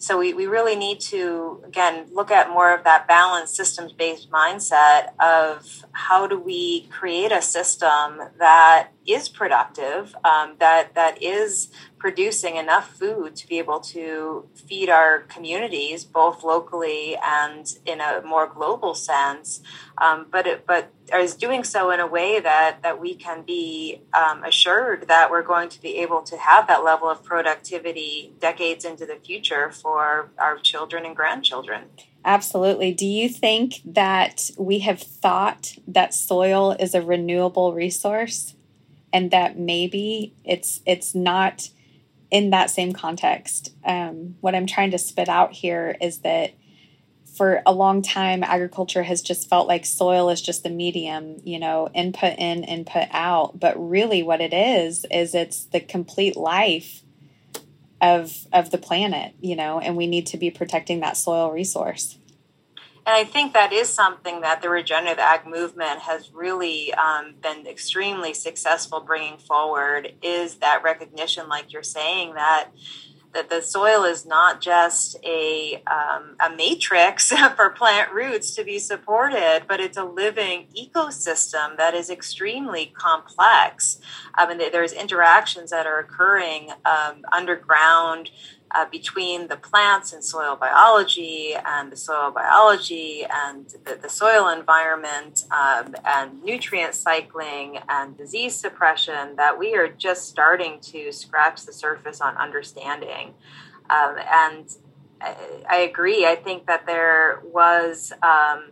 so 0.01 0.17
we, 0.17 0.33
we 0.33 0.47
really 0.47 0.75
need 0.75 0.99
to, 1.01 1.61
again, 1.63 2.07
look 2.11 2.31
at 2.31 2.49
more 2.49 2.73
of 2.75 2.83
that 2.85 3.07
balanced 3.07 3.55
systems 3.55 3.91
based 3.93 4.31
mindset 4.31 5.09
of 5.19 5.85
how 5.91 6.25
do 6.25 6.39
we 6.39 6.87
create 6.89 7.31
a 7.31 7.39
system 7.39 8.19
that 8.39 8.89
is 9.05 9.29
productive, 9.29 10.15
um, 10.23 10.55
that, 10.59 10.93
that 10.95 11.21
is 11.21 11.69
producing 11.97 12.55
enough 12.55 12.95
food 12.97 13.35
to 13.35 13.47
be 13.47 13.59
able 13.59 13.79
to 13.79 14.47
feed 14.55 14.89
our 14.89 15.19
communities, 15.21 16.03
both 16.03 16.43
locally 16.43 17.15
and 17.23 17.77
in 17.85 18.01
a 18.01 18.21
more 18.25 18.47
global 18.47 18.93
sense, 18.93 19.61
um, 19.97 20.25
but 20.31 20.47
it, 20.47 20.65
but 20.65 20.91
is 21.19 21.35
doing 21.35 21.63
so 21.63 21.91
in 21.91 21.99
a 21.99 22.07
way 22.07 22.39
that 22.39 22.81
that 22.83 22.99
we 22.99 23.13
can 23.13 23.43
be 23.43 24.01
um, 24.13 24.43
assured 24.43 25.07
that 25.07 25.29
we're 25.29 25.43
going 25.43 25.69
to 25.69 25.81
be 25.81 25.97
able 25.97 26.21
to 26.21 26.37
have 26.37 26.67
that 26.67 26.83
level 26.83 27.09
of 27.09 27.23
productivity 27.23 28.33
decades 28.39 28.85
into 28.85 29.05
the 29.05 29.15
future 29.15 29.71
for 29.71 30.31
our 30.37 30.57
children 30.57 31.05
and 31.05 31.15
grandchildren. 31.15 31.83
Absolutely. 32.23 32.93
Do 32.93 33.05
you 33.05 33.27
think 33.29 33.81
that 33.85 34.51
we 34.57 34.79
have 34.79 35.01
thought 35.01 35.73
that 35.87 36.13
soil 36.13 36.75
is 36.79 36.93
a 36.93 37.01
renewable 37.01 37.73
resource 37.73 38.55
and 39.13 39.31
that 39.31 39.57
maybe 39.57 40.33
it's 40.43 40.81
it's 40.85 41.13
not 41.13 41.69
in 42.31 42.49
that 42.51 42.69
same 42.69 42.93
context, 42.93 43.73
um, 43.83 44.35
what 44.39 44.55
I'm 44.55 44.65
trying 44.65 44.91
to 44.91 44.97
spit 44.97 45.27
out 45.27 45.51
here 45.51 45.97
is 46.01 46.19
that 46.19 46.53
for 47.35 47.61
a 47.65 47.73
long 47.73 48.01
time, 48.01 48.43
agriculture 48.43 49.03
has 49.03 49.21
just 49.21 49.49
felt 49.49 49.67
like 49.67 49.85
soil 49.85 50.29
is 50.29 50.41
just 50.41 50.63
the 50.63 50.69
medium, 50.69 51.37
you 51.43 51.59
know, 51.59 51.89
input 51.93 52.37
in, 52.37 52.63
input 52.63 53.07
out. 53.11 53.59
But 53.59 53.75
really, 53.77 54.23
what 54.23 54.41
it 54.41 54.53
is, 54.53 55.05
is 55.11 55.35
it's 55.35 55.65
the 55.65 55.79
complete 55.79 56.35
life 56.37 57.01
of 58.01 58.47
of 58.51 58.71
the 58.71 58.77
planet, 58.77 59.33
you 59.41 59.55
know, 59.55 59.79
and 59.79 59.95
we 59.95 60.07
need 60.07 60.27
to 60.27 60.37
be 60.37 60.51
protecting 60.51 61.01
that 61.01 61.17
soil 61.17 61.51
resource. 61.51 62.17
And 63.05 63.15
I 63.15 63.23
think 63.23 63.53
that 63.53 63.73
is 63.73 63.89
something 63.89 64.41
that 64.41 64.61
the 64.61 64.69
regenerative 64.69 65.17
ag 65.17 65.47
movement 65.47 66.01
has 66.01 66.31
really 66.31 66.93
um, 66.93 67.33
been 67.41 67.65
extremely 67.65 68.33
successful 68.33 68.99
bringing 68.99 69.39
forward 69.39 70.13
is 70.21 70.55
that 70.55 70.83
recognition, 70.83 71.49
like 71.49 71.73
you're 71.73 71.81
saying, 71.81 72.35
that 72.35 72.69
that 73.33 73.49
the 73.49 73.61
soil 73.61 74.03
is 74.03 74.25
not 74.25 74.61
just 74.61 75.15
a, 75.23 75.81
um, 75.87 76.35
a 76.39 76.49
matrix 76.55 77.31
for 77.55 77.69
plant 77.69 78.11
roots 78.11 78.55
to 78.55 78.63
be 78.63 78.79
supported, 78.79 79.63
but 79.67 79.79
it's 79.79 79.97
a 79.97 80.03
living 80.03 80.67
ecosystem 80.77 81.77
that 81.77 81.93
is 81.93 82.09
extremely 82.09 82.87
complex. 82.87 83.99
I 84.35 84.47
mean, 84.47 84.71
there's 84.71 84.91
interactions 84.91 85.71
that 85.71 85.87
are 85.87 85.99
occurring 85.99 86.71
um, 86.85 87.23
underground 87.31 88.31
uh, 88.73 88.85
between 88.89 89.47
the 89.47 89.57
plants 89.57 90.13
and 90.13 90.23
soil 90.23 90.55
biology 90.55 91.53
and 91.65 91.91
the 91.91 91.95
soil 91.95 92.31
biology 92.31 93.25
and 93.29 93.67
the, 93.85 93.95
the 94.01 94.09
soil 94.09 94.47
environment 94.49 95.43
um, 95.51 95.93
and 96.05 96.41
nutrient 96.43 96.93
cycling 96.93 97.79
and 97.89 98.17
disease 98.17 98.55
suppression 98.55 99.35
that 99.35 99.57
we 99.57 99.75
are 99.75 99.87
just 99.87 100.29
starting 100.29 100.79
to 100.79 101.11
scratch 101.11 101.65
the 101.65 101.73
surface 101.73 102.21
on 102.21 102.37
understanding. 102.37 103.33
Um, 103.89 104.15
and 104.19 104.69
I, 105.19 105.35
I, 105.69 105.75
agree. 105.77 106.25
I 106.25 106.35
think 106.35 106.67
that 106.67 106.85
there 106.85 107.41
was, 107.43 108.13
um, 108.23 108.71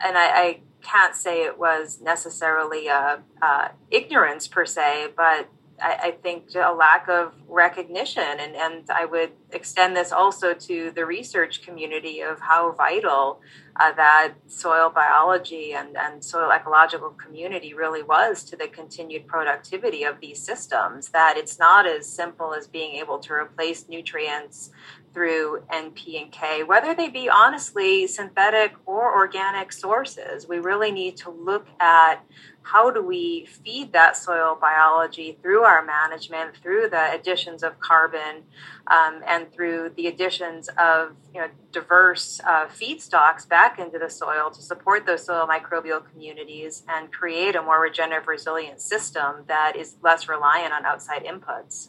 and 0.00 0.16
I, 0.16 0.42
I, 0.42 0.60
can't 0.82 1.14
say 1.14 1.44
it 1.44 1.58
was 1.58 2.00
necessarily 2.00 2.88
a, 2.88 3.20
a 3.42 3.70
ignorance 3.90 4.48
per 4.48 4.64
se, 4.64 5.08
but 5.14 5.46
I, 5.82 5.98
I, 6.02 6.10
think 6.22 6.54
a 6.54 6.72
lack 6.72 7.08
of 7.08 7.32
recognition. 7.48 8.22
And, 8.22 8.54
and 8.54 8.90
I 8.90 9.04
would 9.04 9.32
extend 9.52 9.96
this 9.96 10.12
also 10.12 10.54
to 10.54 10.90
the 10.90 11.06
research 11.06 11.62
community 11.62 12.20
of 12.20 12.40
how 12.40 12.72
vital 12.72 13.40
uh, 13.76 13.92
that 13.92 14.34
soil 14.46 14.90
biology 14.90 15.72
and, 15.72 15.96
and 15.96 16.22
soil 16.22 16.50
ecological 16.50 17.10
community 17.10 17.72
really 17.74 18.02
was 18.02 18.44
to 18.44 18.56
the 18.56 18.68
continued 18.68 19.26
productivity 19.26 20.04
of 20.04 20.20
these 20.20 20.42
systems. 20.42 21.08
That 21.08 21.36
it's 21.36 21.58
not 21.58 21.86
as 21.86 22.08
simple 22.08 22.54
as 22.54 22.66
being 22.66 22.96
able 22.96 23.18
to 23.20 23.32
replace 23.32 23.88
nutrients 23.88 24.70
through 25.12 25.62
NP 25.72 26.22
and 26.22 26.32
K, 26.32 26.62
whether 26.62 26.94
they 26.94 27.08
be 27.08 27.28
honestly 27.28 28.06
synthetic 28.06 28.74
or 28.86 29.14
organic 29.14 29.72
sources. 29.72 30.46
We 30.48 30.58
really 30.58 30.92
need 30.92 31.16
to 31.18 31.30
look 31.30 31.66
at 31.80 32.24
how 32.62 32.90
do 32.90 33.02
we 33.02 33.46
feed 33.46 33.92
that 33.92 34.16
soil 34.16 34.56
biology 34.60 35.38
through 35.42 35.62
our 35.62 35.84
management, 35.84 36.56
through 36.62 36.88
the 36.90 37.12
additions 37.12 37.62
of 37.62 37.80
carbon, 37.80 38.44
um, 38.86 39.22
and 39.26 39.52
through 39.52 39.92
the 39.96 40.06
additions 40.06 40.68
of 40.78 41.16
you 41.34 41.40
know, 41.40 41.48
diverse 41.72 42.40
uh, 42.46 42.66
feedstocks 42.66 43.48
back 43.48 43.78
into 43.78 43.98
the 43.98 44.10
soil 44.10 44.50
to 44.50 44.60
support 44.60 45.06
those 45.06 45.24
soil 45.24 45.48
microbial 45.48 46.02
communities 46.12 46.82
and 46.88 47.12
create 47.12 47.56
a 47.56 47.62
more 47.62 47.80
regenerative, 47.80 48.28
resilient 48.28 48.80
system 48.80 49.44
that 49.48 49.74
is 49.74 49.96
less 50.02 50.28
reliant 50.28 50.72
on 50.72 50.84
outside 50.84 51.24
inputs. 51.24 51.88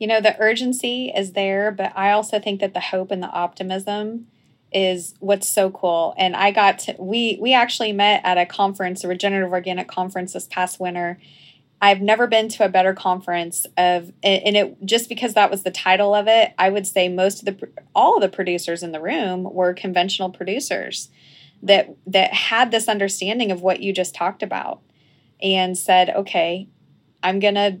You 0.00 0.06
know, 0.06 0.20
the 0.20 0.36
urgency 0.40 1.12
is 1.14 1.32
there, 1.32 1.70
but 1.70 1.92
I 1.94 2.10
also 2.10 2.40
think 2.40 2.60
that 2.60 2.72
the 2.72 2.80
hope 2.80 3.10
and 3.10 3.22
the 3.22 3.28
optimism 3.28 4.26
is 4.72 5.14
what's 5.20 5.46
so 5.46 5.70
cool. 5.70 6.14
And 6.16 6.34
I 6.34 6.52
got 6.52 6.78
to, 6.80 6.96
we 6.98 7.38
we 7.40 7.52
actually 7.52 7.92
met 7.92 8.22
at 8.24 8.38
a 8.38 8.46
conference, 8.46 9.04
a 9.04 9.08
regenerative 9.08 9.52
organic 9.52 9.88
conference 9.88 10.32
this 10.32 10.46
past 10.46 10.80
winter. 10.80 11.18
I've 11.82 12.00
never 12.00 12.26
been 12.26 12.48
to 12.50 12.64
a 12.64 12.68
better 12.68 12.94
conference 12.94 13.66
of 13.76 14.12
and 14.22 14.56
it 14.56 14.84
just 14.86 15.08
because 15.10 15.34
that 15.34 15.50
was 15.50 15.64
the 15.64 15.70
title 15.70 16.14
of 16.14 16.28
it, 16.28 16.54
I 16.58 16.70
would 16.70 16.86
say 16.86 17.08
most 17.08 17.40
of 17.40 17.58
the 17.58 17.68
all 17.94 18.16
of 18.16 18.22
the 18.22 18.34
producers 18.34 18.82
in 18.82 18.92
the 18.92 19.00
room 19.00 19.44
were 19.44 19.74
conventional 19.74 20.30
producers 20.30 21.10
that 21.62 21.94
that 22.06 22.32
had 22.32 22.70
this 22.70 22.88
understanding 22.88 23.50
of 23.50 23.60
what 23.60 23.80
you 23.80 23.92
just 23.92 24.14
talked 24.14 24.42
about 24.42 24.80
and 25.42 25.76
said, 25.76 26.08
"Okay, 26.10 26.68
I'm 27.22 27.38
going 27.38 27.56
to 27.56 27.80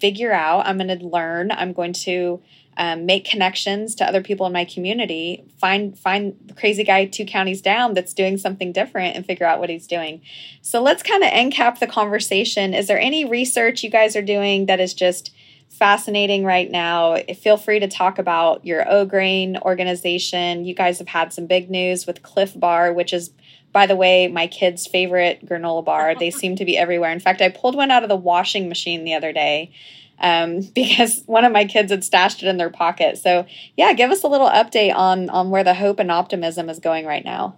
figure 0.00 0.32
out, 0.32 0.66
I'm 0.66 0.78
going 0.78 0.98
to 0.98 1.04
learn, 1.04 1.50
I'm 1.50 1.72
going 1.72 1.92
to 1.94 2.40
um, 2.78 3.06
make 3.06 3.24
connections 3.24 3.96
to 3.96 4.06
other 4.06 4.22
people 4.22 4.46
in 4.46 4.52
my 4.52 4.64
community, 4.64 5.44
find 5.58 5.98
find 5.98 6.36
the 6.46 6.54
crazy 6.54 6.84
guy 6.84 7.06
two 7.06 7.24
counties 7.26 7.60
down 7.60 7.92
that's 7.92 8.14
doing 8.14 8.38
something 8.38 8.72
different 8.72 9.16
and 9.16 9.26
figure 9.26 9.46
out 9.46 9.58
what 9.58 9.68
he's 9.68 9.88
doing. 9.88 10.22
So 10.62 10.80
let's 10.80 11.02
kind 11.02 11.24
of 11.24 11.30
end 11.32 11.52
cap 11.52 11.80
the 11.80 11.88
conversation. 11.88 12.74
Is 12.74 12.86
there 12.86 13.00
any 13.00 13.24
research 13.24 13.82
you 13.82 13.90
guys 13.90 14.14
are 14.14 14.22
doing 14.22 14.66
that 14.66 14.78
is 14.78 14.94
just 14.94 15.34
fascinating 15.68 16.44
right 16.44 16.70
now? 16.70 17.16
Feel 17.42 17.56
free 17.56 17.80
to 17.80 17.88
talk 17.88 18.16
about 18.20 18.64
your 18.64 18.84
OGrain 18.84 19.60
organization. 19.62 20.64
You 20.64 20.74
guys 20.74 21.00
have 21.00 21.08
had 21.08 21.32
some 21.32 21.46
big 21.46 21.68
news 21.70 22.06
with 22.06 22.22
Clif 22.22 22.58
Bar, 22.58 22.92
which 22.92 23.12
is 23.12 23.30
by 23.78 23.86
the 23.86 23.94
way, 23.94 24.26
my 24.26 24.48
kids' 24.48 24.88
favorite 24.88 25.46
granola 25.46 25.84
bar. 25.84 26.16
They 26.16 26.30
seem 26.42 26.56
to 26.56 26.64
be 26.64 26.76
everywhere. 26.76 27.12
In 27.12 27.20
fact, 27.20 27.40
I 27.40 27.48
pulled 27.48 27.76
one 27.76 27.92
out 27.92 28.02
of 28.02 28.08
the 28.08 28.16
washing 28.16 28.68
machine 28.68 29.04
the 29.04 29.14
other 29.14 29.32
day 29.32 29.70
um, 30.18 30.62
because 30.74 31.22
one 31.26 31.44
of 31.44 31.52
my 31.52 31.64
kids 31.64 31.92
had 31.92 32.02
stashed 32.02 32.42
it 32.42 32.48
in 32.48 32.56
their 32.56 32.70
pocket. 32.70 33.18
So 33.18 33.46
yeah, 33.76 33.92
give 33.92 34.10
us 34.10 34.24
a 34.24 34.26
little 34.26 34.48
update 34.48 34.92
on 34.92 35.30
on 35.30 35.50
where 35.50 35.62
the 35.62 35.74
hope 35.74 36.00
and 36.00 36.10
optimism 36.10 36.68
is 36.68 36.80
going 36.80 37.06
right 37.06 37.24
now. 37.24 37.56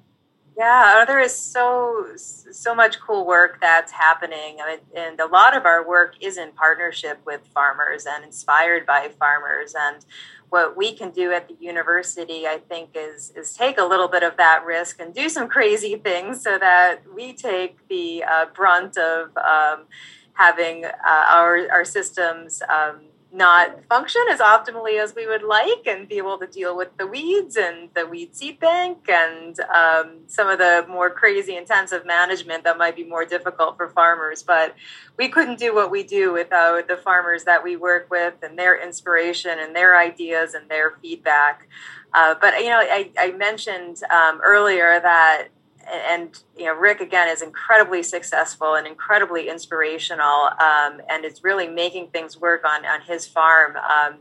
Yeah, 0.59 1.07
there 1.07 1.21
is 1.21 1.35
so 1.35 2.09
so 2.17 2.75
much 2.75 3.01
cool 3.01 3.27
work 3.27 3.59
that's 3.63 3.93
happening, 3.93 4.59
and 4.95 5.19
a 5.19 5.27
lot 5.27 5.57
of 5.57 5.65
our 5.65 5.89
work 5.89 6.17
is 6.21 6.37
in 6.37 6.53
partnership 6.53 7.19
with 7.25 7.41
farmers 7.55 8.05
and 8.05 8.27
inspired 8.27 8.85
by 8.85 9.09
farmers. 9.19 9.75
And 9.75 10.05
what 10.51 10.77
we 10.77 10.93
can 10.93 11.11
do 11.11 11.33
at 11.33 11.49
the 11.49 11.57
university, 11.59 12.47
I 12.47 12.59
think, 12.69 12.91
is 12.95 13.33
is 13.37 13.53
take 13.53 13.79
a 13.79 13.85
little 13.85 14.09
bit 14.09 14.23
of 14.23 14.37
that 14.37 14.65
risk 14.65 15.01
and 15.01 15.15
do 15.15 15.29
some 15.29 15.49
crazy 15.49 15.97
things, 16.05 16.43
so 16.43 16.59
that 16.59 17.01
we 17.15 17.33
take 17.33 17.89
the 17.89 18.25
uh, 18.25 18.47
brunt 18.55 18.97
of. 18.97 19.37
Um, 19.37 19.87
having 20.35 20.87
uh, 20.87 21.25
our 21.29 21.69
our 21.71 21.85
systems 21.85 22.63
um, 22.63 23.10
not 23.33 23.85
function 23.89 24.23
as 24.31 24.41
optimally 24.41 25.01
as 25.01 25.15
we 25.15 25.27
would 25.27 25.43
like 25.43 25.87
and 25.87 26.09
be 26.09 26.17
able 26.19 26.39
to 26.39 26.47
deal 26.47 26.77
with 26.77 26.97
the 26.97 27.07
weeds 27.07 27.57
and 27.57 27.89
the 27.95 28.05
weed 28.07 28.35
seed 28.35 28.59
bank 28.59 29.09
and 29.09 29.59
um, 29.61 30.19
some 30.27 30.49
of 30.49 30.59
the 30.59 30.85
more 30.89 31.11
crazy 31.11 31.57
intensive 31.57 32.05
management 32.05 32.65
that 32.65 32.77
might 32.77 32.97
be 32.97 33.05
more 33.05 33.25
difficult 33.25 33.77
for 33.77 33.89
farmers. 33.89 34.43
But 34.43 34.75
we 35.17 35.29
couldn't 35.29 35.59
do 35.59 35.75
what 35.75 35.91
we 35.91 36.03
do 36.03 36.33
without 36.33 36.89
the 36.89 36.97
farmers 36.97 37.45
that 37.45 37.63
we 37.63 37.77
work 37.77 38.11
with 38.11 38.35
and 38.43 38.59
their 38.59 38.83
inspiration 38.83 39.59
and 39.61 39.77
their 39.77 39.99
ideas 39.99 40.55
and 40.55 40.69
their 40.69 40.97
feedback. 41.01 41.69
Uh, 42.13 42.35
but 42.41 42.59
you 42.59 42.69
know 42.69 42.81
i, 42.81 43.09
I 43.17 43.31
mentioned 43.31 44.03
um, 44.11 44.41
earlier 44.45 44.99
that 45.01 45.49
and 45.93 46.39
you 46.57 46.67
know 46.67 46.75
Rick 46.75 47.01
again 47.01 47.29
is 47.29 47.43
incredibly 47.43 48.03
successful 48.03 48.75
and 48.75 48.87
incredibly 48.87 49.49
inspirational, 49.49 50.51
um, 50.61 51.01
and 51.09 51.25
is 51.25 51.43
really 51.43 51.69
making 51.69 52.09
things 52.09 52.41
work 52.41 52.65
on 52.65 52.85
on 52.85 53.01
his 53.03 53.27
farm. 53.27 53.77
Um, 53.77 54.19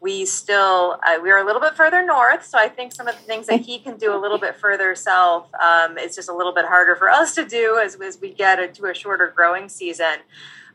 we 0.00 0.26
still 0.26 0.98
uh, 1.06 1.20
we 1.22 1.30
are 1.30 1.38
a 1.38 1.46
little 1.46 1.60
bit 1.60 1.74
further 1.74 2.04
north, 2.04 2.44
so 2.44 2.58
I 2.58 2.68
think 2.68 2.92
some 2.92 3.06
of 3.06 3.14
the 3.14 3.22
things 3.22 3.46
that 3.46 3.60
he 3.60 3.78
can 3.78 3.96
do 3.96 4.14
a 4.14 4.18
little 4.18 4.38
bit 4.38 4.56
further 4.56 4.94
south, 4.96 5.48
um, 5.54 5.96
it's 5.96 6.16
just 6.16 6.28
a 6.28 6.34
little 6.34 6.52
bit 6.52 6.64
harder 6.64 6.96
for 6.96 7.08
us 7.08 7.34
to 7.36 7.46
do 7.46 7.78
as, 7.82 7.94
as 8.00 8.20
we 8.20 8.32
get 8.32 8.58
into 8.58 8.86
a 8.86 8.94
shorter 8.94 9.32
growing 9.34 9.68
season. 9.68 10.16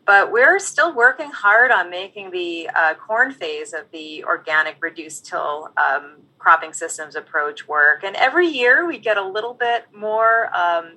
But 0.07 0.31
we're 0.31 0.57
still 0.57 0.95
working 0.95 1.31
hard 1.31 1.69
on 1.69 1.89
making 1.89 2.31
the 2.31 2.69
uh, 2.73 2.93
corn 2.95 3.33
phase 3.33 3.73
of 3.73 3.91
the 3.91 4.23
organic 4.23 4.77
reduced 4.81 5.25
till 5.25 5.69
um, 5.77 6.21
cropping 6.39 6.71
systems 6.71 7.17
approach 7.17 7.67
work. 7.67 8.05
And 8.05 8.15
every 8.15 8.47
year 8.47 8.87
we 8.87 8.99
get 8.99 9.17
a 9.17 9.27
little 9.27 9.53
bit 9.53 9.87
more 9.93 10.49
um, 10.55 10.93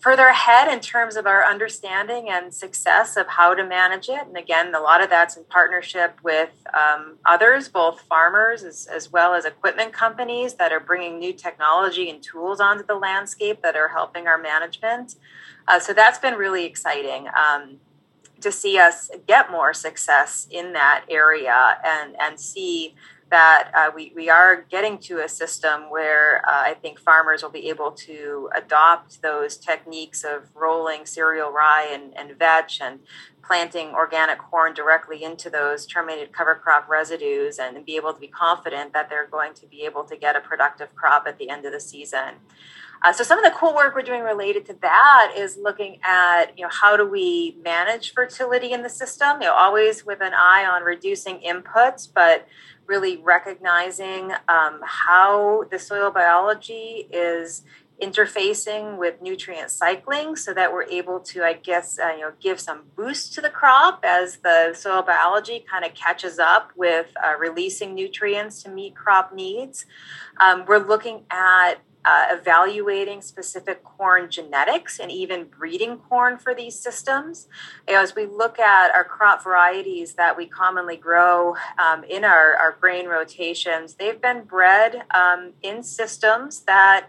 further 0.00 0.26
ahead 0.26 0.72
in 0.72 0.80
terms 0.80 1.16
of 1.16 1.26
our 1.26 1.44
understanding 1.44 2.30
and 2.30 2.52
success 2.52 3.18
of 3.18 3.26
how 3.26 3.54
to 3.54 3.62
manage 3.62 4.08
it. 4.08 4.26
And 4.26 4.38
again, 4.38 4.74
a 4.74 4.80
lot 4.80 5.02
of 5.02 5.10
that's 5.10 5.36
in 5.36 5.44
partnership 5.44 6.18
with 6.22 6.50
um, 6.74 7.18
others, 7.26 7.68
both 7.68 8.00
farmers 8.02 8.64
as, 8.64 8.86
as 8.86 9.12
well 9.12 9.34
as 9.34 9.44
equipment 9.44 9.92
companies 9.92 10.54
that 10.54 10.72
are 10.72 10.80
bringing 10.80 11.18
new 11.18 11.34
technology 11.34 12.08
and 12.08 12.22
tools 12.22 12.58
onto 12.58 12.86
the 12.86 12.94
landscape 12.94 13.60
that 13.62 13.76
are 13.76 13.88
helping 13.88 14.26
our 14.26 14.38
management. 14.38 15.16
Uh, 15.68 15.78
so 15.78 15.92
that's 15.92 16.18
been 16.18 16.34
really 16.34 16.64
exciting. 16.64 17.26
Um, 17.28 17.80
to 18.44 18.52
see 18.52 18.78
us 18.78 19.10
get 19.26 19.50
more 19.50 19.72
success 19.72 20.46
in 20.50 20.74
that 20.74 21.06
area 21.08 21.78
and 21.82 22.14
and 22.20 22.38
see 22.38 22.94
that 23.30 23.70
uh, 23.74 23.90
we, 23.96 24.12
we 24.14 24.28
are 24.28 24.66
getting 24.70 24.98
to 24.98 25.20
a 25.20 25.28
system 25.28 25.90
where 25.90 26.38
uh, 26.46 26.62
I 26.66 26.74
think 26.74 27.00
farmers 27.00 27.42
will 27.42 27.50
be 27.50 27.70
able 27.70 27.90
to 27.90 28.50
adopt 28.54 29.22
those 29.22 29.56
techniques 29.56 30.24
of 30.24 30.54
rolling 30.54 31.06
cereal 31.06 31.50
rye 31.50 31.88
and, 31.90 32.16
and 32.16 32.38
vetch 32.38 32.82
and 32.82 33.00
planting 33.42 33.88
organic 33.88 34.38
corn 34.38 34.74
directly 34.74 35.24
into 35.24 35.48
those 35.48 35.86
terminated 35.86 36.32
cover 36.32 36.54
crop 36.54 36.86
residues 36.86 37.58
and 37.58 37.84
be 37.86 37.96
able 37.96 38.12
to 38.12 38.20
be 38.20 38.28
confident 38.28 38.92
that 38.92 39.08
they're 39.08 39.26
going 39.26 39.54
to 39.54 39.66
be 39.66 39.82
able 39.84 40.04
to 40.04 40.16
get 40.16 40.36
a 40.36 40.40
productive 40.40 40.94
crop 40.94 41.24
at 41.26 41.38
the 41.38 41.48
end 41.48 41.64
of 41.64 41.72
the 41.72 41.80
season. 41.80 42.34
Uh, 43.04 43.12
so 43.12 43.22
some 43.22 43.38
of 43.38 43.44
the 43.44 43.56
cool 43.56 43.74
work 43.74 43.94
we're 43.94 44.00
doing 44.00 44.22
related 44.22 44.64
to 44.64 44.74
that 44.80 45.34
is 45.36 45.58
looking 45.58 45.98
at 46.02 46.46
you 46.56 46.62
know 46.62 46.70
how 46.72 46.96
do 46.96 47.06
we 47.06 47.56
manage 47.62 48.14
fertility 48.14 48.72
in 48.72 48.82
the 48.82 48.88
system? 48.88 49.42
You 49.42 49.48
know 49.48 49.54
always 49.54 50.06
with 50.06 50.22
an 50.22 50.32
eye 50.32 50.64
on 50.64 50.82
reducing 50.82 51.38
inputs 51.40 52.08
but 52.12 52.48
really 52.86 53.18
recognizing 53.18 54.32
um, 54.48 54.80
how 54.84 55.64
the 55.70 55.78
soil 55.78 56.10
biology 56.10 57.06
is 57.10 57.62
interfacing 58.02 58.98
with 58.98 59.20
nutrient 59.22 59.70
cycling 59.70 60.34
so 60.34 60.52
that 60.52 60.72
we're 60.72 60.82
able 60.82 61.20
to 61.20 61.44
i 61.44 61.52
guess 61.52 61.96
uh, 62.00 62.08
you 62.08 62.22
know 62.22 62.32
give 62.40 62.58
some 62.58 62.82
boost 62.96 63.32
to 63.32 63.40
the 63.40 63.48
crop 63.48 64.00
as 64.02 64.38
the 64.38 64.74
soil 64.74 65.00
biology 65.00 65.64
kind 65.70 65.84
of 65.84 65.94
catches 65.94 66.40
up 66.40 66.72
with 66.74 67.06
uh, 67.24 67.34
releasing 67.38 67.94
nutrients 67.94 68.62
to 68.64 68.68
meet 68.68 68.96
crop 68.96 69.32
needs. 69.32 69.86
Um, 70.40 70.64
we're 70.66 70.84
looking 70.84 71.22
at 71.30 71.74
uh, 72.04 72.26
evaluating 72.30 73.22
specific 73.22 73.82
corn 73.82 74.30
genetics 74.30 74.98
and 74.98 75.10
even 75.10 75.44
breeding 75.44 75.98
corn 75.98 76.38
for 76.38 76.54
these 76.54 76.78
systems. 76.78 77.48
You 77.88 77.94
know, 77.94 78.02
as 78.02 78.14
we 78.14 78.26
look 78.26 78.58
at 78.58 78.94
our 78.94 79.04
crop 79.04 79.42
varieties 79.42 80.14
that 80.14 80.36
we 80.36 80.46
commonly 80.46 80.96
grow 80.96 81.56
um, 81.78 82.04
in 82.04 82.24
our, 82.24 82.56
our 82.56 82.76
grain 82.80 83.06
rotations, 83.06 83.94
they've 83.94 84.20
been 84.20 84.44
bred 84.44 85.04
um, 85.14 85.52
in 85.62 85.82
systems 85.82 86.60
that 86.62 87.08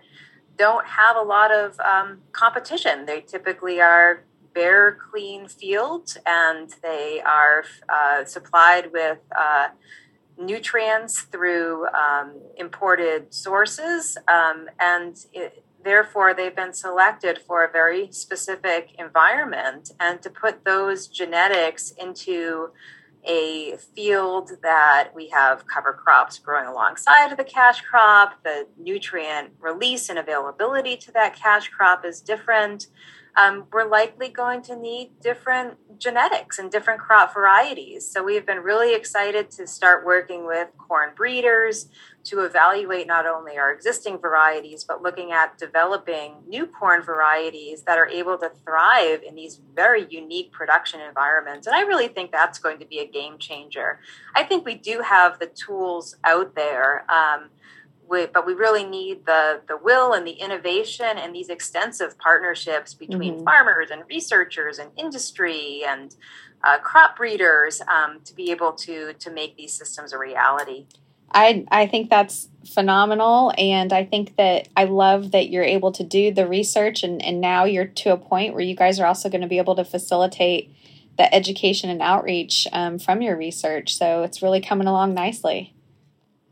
don't 0.57 0.85
have 0.85 1.17
a 1.17 1.21
lot 1.21 1.53
of 1.53 1.79
um, 1.81 2.21
competition. 2.31 3.05
They 3.05 3.21
typically 3.21 3.81
are 3.81 4.23
bare, 4.53 4.97
clean 5.11 5.47
fields, 5.47 6.17
and 6.25 6.73
they 6.81 7.21
are 7.25 7.65
uh, 7.89 8.23
supplied 8.23 8.91
with 8.93 9.19
uh, 9.37 9.67
nutrients 10.37 11.21
through 11.21 11.87
um, 11.87 12.33
imported 12.57 13.33
sources, 13.33 14.17
um, 14.27 14.67
and 14.79 15.25
it, 15.33 15.63
therefore 15.83 16.33
they've 16.33 16.55
been 16.55 16.73
selected 16.73 17.39
for 17.47 17.63
a 17.63 17.71
very 17.71 18.11
specific 18.11 18.89
environment. 18.97 19.91
And 19.99 20.21
to 20.21 20.29
put 20.29 20.65
those 20.65 21.07
genetics 21.07 21.91
into 21.91 22.71
a 23.27 23.77
field 23.95 24.51
that 24.61 25.09
we 25.15 25.29
have 25.29 25.67
cover 25.67 25.93
crops 25.93 26.39
growing 26.39 26.67
alongside 26.67 27.31
of 27.31 27.37
the 27.37 27.43
cash 27.43 27.81
crop. 27.81 28.43
The 28.43 28.67
nutrient 28.77 29.51
release 29.59 30.09
and 30.09 30.19
availability 30.19 30.97
to 30.97 31.11
that 31.13 31.35
cash 31.35 31.69
crop 31.69 32.05
is 32.05 32.21
different 32.21 32.87
um, 33.37 33.65
we're 33.71 33.87
likely 33.87 34.29
going 34.29 34.61
to 34.63 34.75
need 34.75 35.19
different 35.21 35.99
genetics 35.99 36.57
and 36.57 36.71
different 36.71 37.01
crop 37.01 37.33
varieties. 37.33 38.09
So 38.09 38.23
we've 38.23 38.45
been 38.45 38.59
really 38.59 38.95
excited 38.95 39.51
to 39.51 39.67
start 39.67 40.05
working 40.05 40.45
with 40.45 40.69
corn 40.77 41.09
breeders 41.15 41.89
to 42.25 42.39
evaluate 42.39 43.05
not 43.05 43.27
only 43.27 43.57
our 43.57 43.71
existing 43.71 44.17
varieties, 44.17 44.83
but 44.83 45.01
looking 45.01 45.31
at 45.31 45.57
developing 45.57 46.33
new 46.47 46.65
corn 46.65 47.03
varieties 47.03 47.83
that 47.83 47.97
are 47.99 48.07
able 48.07 48.37
to 48.39 48.51
thrive 48.65 49.21
in 49.21 49.35
these 49.35 49.61
very 49.75 50.07
unique 50.09 50.51
production 50.51 50.99
environments. 51.01 51.67
And 51.67 51.75
I 51.75 51.81
really 51.81 52.07
think 52.07 52.31
that's 52.31 52.57
going 52.57 52.79
to 52.79 52.85
be 52.85 52.99
a 52.99 53.07
game 53.07 53.37
changer. 53.37 53.99
I 54.35 54.43
think 54.43 54.65
we 54.65 54.75
do 54.75 55.01
have 55.01 55.39
the 55.39 55.47
tools 55.47 56.15
out 56.23 56.55
there. 56.55 57.05
Um, 57.11 57.49
we, 58.07 58.27
but 58.27 58.45
we 58.45 58.53
really 58.53 58.83
need 58.83 59.25
the 59.25 59.61
the 59.67 59.77
will 59.77 60.13
and 60.13 60.27
the 60.27 60.33
innovation 60.33 61.17
and 61.17 61.33
these 61.33 61.49
extensive 61.49 62.17
partnerships 62.19 62.93
between 62.93 63.35
mm-hmm. 63.35 63.43
farmers 63.43 63.89
and 63.89 64.03
researchers 64.07 64.77
and 64.77 64.91
industry 64.95 65.81
and 65.87 66.15
uh, 66.63 66.77
crop 66.79 67.17
breeders 67.17 67.81
um, 67.81 68.19
to 68.23 68.35
be 68.35 68.51
able 68.51 68.73
to 68.73 69.13
to 69.13 69.31
make 69.31 69.57
these 69.57 69.73
systems 69.73 70.13
a 70.13 70.19
reality. 70.19 70.85
I 71.35 71.65
I 71.69 71.85
think 71.85 72.09
that's 72.09 72.47
phenomenal, 72.65 73.53
and 73.57 73.93
I 73.93 74.05
think 74.05 74.37
that 74.37 74.69
I 74.75 74.85
love 74.85 75.31
that 75.31 75.49
you're 75.49 75.63
able 75.63 75.91
to 75.91 76.03
do 76.03 76.33
the 76.33 76.47
research, 76.47 77.03
and 77.03 77.21
and 77.23 77.41
now 77.41 77.65
you're 77.65 77.85
to 77.85 78.13
a 78.13 78.17
point 78.17 78.53
where 78.53 78.63
you 78.63 78.75
guys 78.75 78.99
are 78.99 79.05
also 79.05 79.29
going 79.29 79.41
to 79.41 79.47
be 79.47 79.59
able 79.59 79.75
to 79.75 79.85
facilitate 79.85 80.73
the 81.17 81.33
education 81.33 81.89
and 81.89 82.01
outreach 82.01 82.67
um, 82.71 82.97
from 82.97 83.21
your 83.21 83.37
research. 83.37 83.95
So 83.97 84.23
it's 84.23 84.41
really 84.41 84.61
coming 84.61 84.87
along 84.87 85.13
nicely. 85.13 85.73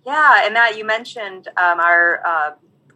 Yeah, 0.06 0.46
and 0.46 0.56
that 0.56 0.78
you 0.78 0.86
mentioned 0.86 1.48
um, 1.58 1.80
our 1.80 2.26
uh, 2.26 2.52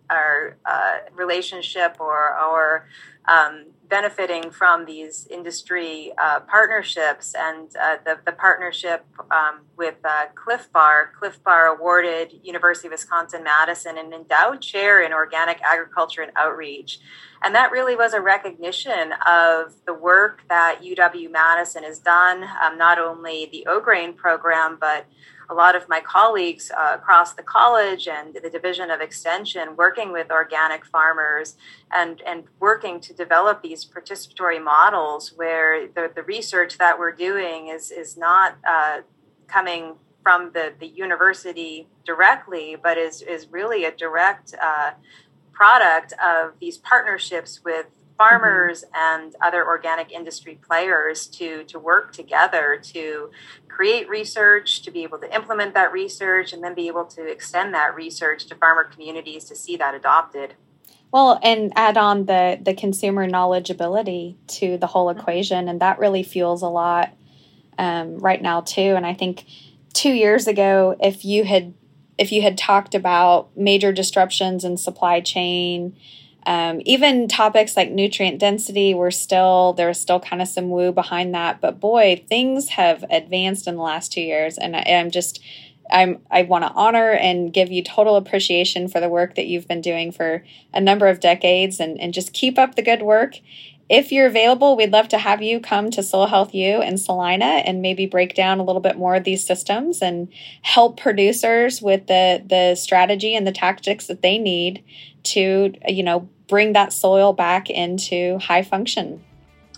our 0.10 0.58
uh, 0.66 0.98
relationship 1.16 1.98
or 2.00 2.32
our 2.32 2.88
um, 3.28 3.66
benefiting 3.90 4.52
from 4.52 4.86
these 4.86 5.28
industry 5.30 6.12
uh, 6.22 6.40
partnerships 6.42 7.34
and 7.38 7.70
uh, 7.82 7.98
the, 8.06 8.18
the 8.26 8.32
partnership 8.32 9.06
um, 9.32 9.62
with 9.78 9.96
uh, 10.04 10.26
Clif 10.36 10.72
Bar. 10.72 11.12
Clif 11.18 11.42
Bar 11.44 11.68
awarded 11.68 12.34
University 12.44 12.88
of 12.88 12.92
Wisconsin 12.92 13.44
Madison 13.44 13.98
an 13.98 14.14
endowed 14.14 14.62
chair 14.62 15.02
in 15.02 15.14
organic 15.14 15.62
agriculture 15.62 16.22
and 16.22 16.32
outreach. 16.36 17.00
And 17.44 17.54
that 17.56 17.72
really 17.72 17.96
was 17.96 18.14
a 18.14 18.22
recognition 18.22 19.14
of 19.28 19.74
the 19.86 19.94
work 19.94 20.42
that 20.50 20.82
UW 20.84 21.32
Madison 21.32 21.84
has 21.84 22.00
done, 22.00 22.44
um, 22.64 22.78
not 22.78 23.00
only 23.00 23.48
the 23.52 23.68
OGrain 23.70 24.16
program, 24.16 24.78
but 24.80 25.06
a 25.50 25.54
lot 25.54 25.76
of 25.76 25.88
my 25.88 26.02
colleagues 26.02 26.72
uh, 26.78 26.96
across 26.96 27.34
the 27.34 27.44
college 27.44 28.08
and 28.08 28.38
the 28.44 28.50
division 28.50 28.92
of 28.92 29.02
extension 29.02 29.76
working 29.76 30.12
with 30.12 30.30
organic 30.30 30.86
farmers 30.86 31.56
and, 31.92 32.22
and 32.22 32.44
working 32.60 33.00
to 33.00 33.14
develop 33.14 33.62
these 33.62 33.86
participatory 33.86 34.62
models 34.62 35.34
where 35.36 35.88
the, 35.88 36.12
the 36.16 36.24
research 36.24 36.78
that 36.78 37.00
we're 37.00 37.14
doing 37.14 37.68
is, 37.68 37.92
is 37.92 38.18
not 38.18 38.58
uh, 38.68 39.00
coming 39.48 39.96
from 40.22 40.52
the, 40.54 40.74
the 40.80 40.88
university 40.88 41.88
directly, 42.06 42.76
but 42.82 42.98
is, 42.98 43.22
is 43.22 43.48
really 43.50 43.86
a 43.86 43.92
direct 43.92 44.54
uh, 44.62 44.92
product 45.54 46.14
of 46.24 46.54
these 46.60 46.78
partnerships 46.78 47.62
with 47.64 47.86
farmers 48.18 48.84
mm-hmm. 48.84 49.24
and 49.26 49.36
other 49.42 49.66
organic 49.66 50.12
industry 50.12 50.60
players 50.66 51.28
to 51.28 51.64
to 51.66 51.80
work 51.80 52.12
together 52.12 52.80
to 52.82 53.30
create 53.68 54.10
research 54.10 54.82
to 54.82 54.92
be 54.92 55.04
able 55.04 55.20
to 55.20 55.34
implement 55.34 55.74
that 55.74 55.92
research 55.92 56.54
and 56.54 56.64
then 56.64 56.74
be 56.74 56.88
able 56.88 57.06
to 57.06 57.26
extend 57.26 57.74
that 57.74 57.96
research 57.96 58.46
to 58.46 58.56
farmer 58.56 58.84
communities 58.84 59.46
to 59.46 59.56
see 59.56 59.78
that 59.78 59.94
adopted 59.94 60.56
well 61.12 61.40
and 61.44 61.72
add 61.76 61.98
on 61.98 62.26
the 62.26 62.60
the 62.62 62.74
consumer 62.74 63.28
knowledgeability 63.28 64.36
to 64.48 64.78
the 64.78 64.88
whole 64.88 65.08
mm-hmm. 65.08 65.20
equation 65.20 65.68
and 65.68 65.82
that 65.82 66.00
really 66.00 66.24
fuels 66.24 66.62
a 66.62 66.68
lot 66.68 67.14
um, 67.78 68.18
right 68.18 68.42
now 68.42 68.62
too 68.62 68.96
and 68.96 69.06
i 69.06 69.14
think 69.14 69.46
two 69.94 70.12
years 70.12 70.48
ago 70.48 70.96
if 71.00 71.24
you 71.24 71.44
had 71.44 71.74
if 72.18 72.32
you 72.32 72.42
had 72.42 72.58
talked 72.58 72.96
about 72.96 73.56
major 73.56 73.92
disruptions 73.92 74.64
in 74.64 74.76
supply 74.76 75.20
chain 75.22 75.96
um, 76.48 76.82
even 76.86 77.28
topics 77.28 77.76
like 77.76 77.92
nutrient 77.92 78.40
density 78.40 78.94
were 78.94 79.12
still 79.12 79.74
there's 79.74 80.00
still 80.00 80.22
kind 80.22 80.42
of 80.42 80.48
some 80.48 80.70
woo 80.70 80.94
behind 80.94 81.36
that, 81.36 81.60
but 81.60 81.82
boy, 81.82 82.24
things 82.30 82.70
have 82.70 83.04
advanced 83.10 83.68
in 83.68 83.76
the 83.76 83.82
last 83.82 84.14
two 84.14 84.22
years, 84.22 84.58
and 84.58 84.74
I, 84.74 84.80
I'm 84.88 85.12
just 85.12 85.44
I'm 85.92 86.20
I 86.32 86.44
want 86.44 86.64
to 86.64 86.72
honor 86.72 87.12
and 87.12 87.52
give 87.52 87.70
you 87.70 87.84
total 87.84 88.16
appreciation 88.16 88.88
for 88.88 89.02
the 89.02 89.10
work 89.10 89.36
that 89.36 89.48
you've 89.48 89.68
been 89.68 89.82
doing 89.82 90.14
for 90.14 90.46
a 90.74 90.80
number 90.80 91.08
of 91.08 91.20
decades, 91.20 91.82
and 91.82 92.00
and 92.00 92.14
just 92.14 92.32
keep 92.32 92.58
up 92.58 92.76
the 92.76 92.82
good 92.82 93.02
work. 93.02 93.36
If 93.90 94.12
you're 94.12 94.28
available, 94.28 94.76
we'd 94.76 94.92
love 94.92 95.08
to 95.10 95.18
have 95.18 95.42
you 95.42 95.62
come 95.62 95.92
to 95.92 96.04
Soil 96.04 96.28
Health 96.28 96.54
U 96.54 96.82
in 96.82 96.98
Salina 96.98 97.46
and 97.46 97.82
maybe 97.82 98.06
break 98.06 98.36
down 98.36 98.60
a 98.60 98.64
little 98.64 98.82
bit 98.82 98.98
more 98.98 99.16
of 99.16 99.24
these 99.24 99.46
systems 99.46 100.02
and 100.02 100.28
help 100.62 101.00
producers 101.00 101.82
with 101.82 102.08
the 102.08 102.44
the 102.46 102.76
strategy 102.76 103.34
and 103.34 103.48
the 103.48 103.52
tactics 103.52 104.08
that 104.08 104.22
they 104.22 104.38
need 104.38 104.84
to 105.24 105.74
you 105.88 106.04
know 106.04 106.28
bring 106.48 106.74
that 106.74 106.92
soil 106.92 107.32
back 107.32 107.70
into 107.70 108.38
high 108.40 108.64
function. 108.64 109.24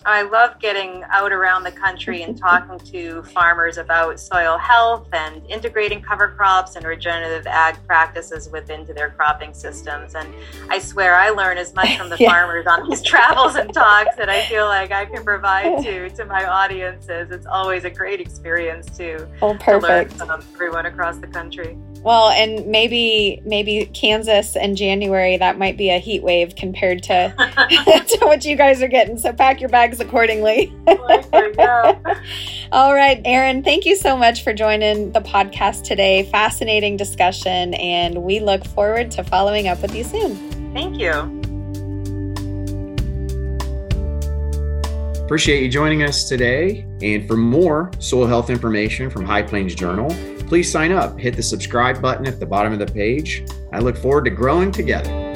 I 0.10 0.24
love 0.24 0.60
getting 0.60 1.04
out 1.12 1.32
around 1.32 1.64
the 1.64 1.72
country 1.72 2.24
and 2.24 2.36
talking 2.36 2.80
to 2.92 3.22
farmers 3.24 3.78
about 3.78 4.20
soil 4.20 4.58
health 4.58 5.08
and 5.14 5.46
integrating 5.46 6.02
cover 6.02 6.30
crops 6.30 6.76
and 6.76 6.84
regenerative 6.84 7.46
ag 7.46 7.76
practices 7.86 8.50
within 8.50 8.86
their 8.88 9.12
cropping 9.12 9.54
systems. 9.54 10.16
And 10.16 10.34
I 10.70 10.80
swear 10.80 11.14
I 11.16 11.30
learn 11.30 11.60
as 11.60 11.76
much 11.76 11.96
from 11.96 12.10
the 12.10 12.18
yeah. 12.20 12.32
farmers 12.32 12.66
on 12.66 12.90
these 12.90 13.04
travels 13.04 13.56
and 13.56 13.72
talks 13.72 14.16
that 14.16 14.30
I 14.30 14.46
feel 14.46 14.66
like 14.66 14.92
I 14.92 15.06
can 15.06 15.24
provide 15.24 15.84
to 15.84 16.10
to 16.10 16.26
my 16.26 16.44
audiences. 16.44 17.30
It's 17.30 17.46
always 17.46 17.84
a 17.84 17.92
great 17.92 18.20
experience 18.20 18.98
to, 18.98 19.28
oh, 19.44 19.56
perfect. 19.60 20.18
to 20.18 20.26
learn 20.26 20.42
from 20.42 20.56
everyone 20.56 20.88
across 20.88 21.18
the 21.18 21.28
country. 21.28 21.78
Well, 22.04 22.30
and 22.30 22.68
maybe 22.68 23.42
maybe 23.46 23.86
Kansas 23.94 24.56
in 24.56 24.76
January 24.76 25.38
that 25.38 25.58
might 25.58 25.78
be 25.78 25.90
a 25.90 26.00
heat 26.00 26.24
wave 26.24 26.56
compared 26.56 27.04
to 27.04 27.34
to 28.08 28.26
what 28.26 28.46
you 28.46 28.56
guys 28.56 28.82
are 28.82 28.88
getting. 28.88 29.18
So 29.18 29.34
pack 29.34 29.60
your 29.60 29.70
bags 29.70 30.00
accordingly. 30.00 30.74
All 32.72 32.94
right, 32.94 33.22
Erin, 33.26 33.64
thank 33.64 33.86
you 33.86 33.96
so 33.96 34.16
much 34.16 34.44
for 34.44 34.54
joining 34.54 35.12
the 35.12 35.22
podcast 35.22 35.84
today. 35.84 36.24
Fascinating 36.32 36.98
discussion, 36.98 37.74
and 37.74 38.24
we 38.24 38.40
look 38.40 38.64
forward 38.66 39.12
to 39.12 39.24
following 39.24 39.68
up 39.68 39.82
with 39.82 39.96
you 39.96 40.04
soon. 40.04 40.74
Thank 40.74 41.00
you. 41.00 41.40
Appreciate 45.30 45.62
you 45.62 45.70
joining 45.70 46.02
us 46.02 46.28
today. 46.28 46.88
And 47.04 47.28
for 47.28 47.38
more 47.38 47.92
soil 48.00 48.26
health 48.26 48.50
information 48.50 49.12
from 49.12 49.26
High 49.26 49.44
Plains 49.44 49.76
Journal, 49.76 50.10
please 50.50 50.70
sign 50.70 50.92
up. 50.92 51.18
Hit 51.20 51.36
the 51.36 51.44
subscribe 51.44 52.02
button 52.02 52.26
at 52.26 52.40
the 52.40 52.46
bottom 52.46 52.74
of 52.74 52.80
the 52.80 52.88
page. 52.88 53.46
I 53.72 53.80
look 53.80 53.96
forward 53.96 54.26
to 54.26 54.32
growing 54.32 54.72
together. 54.72 55.29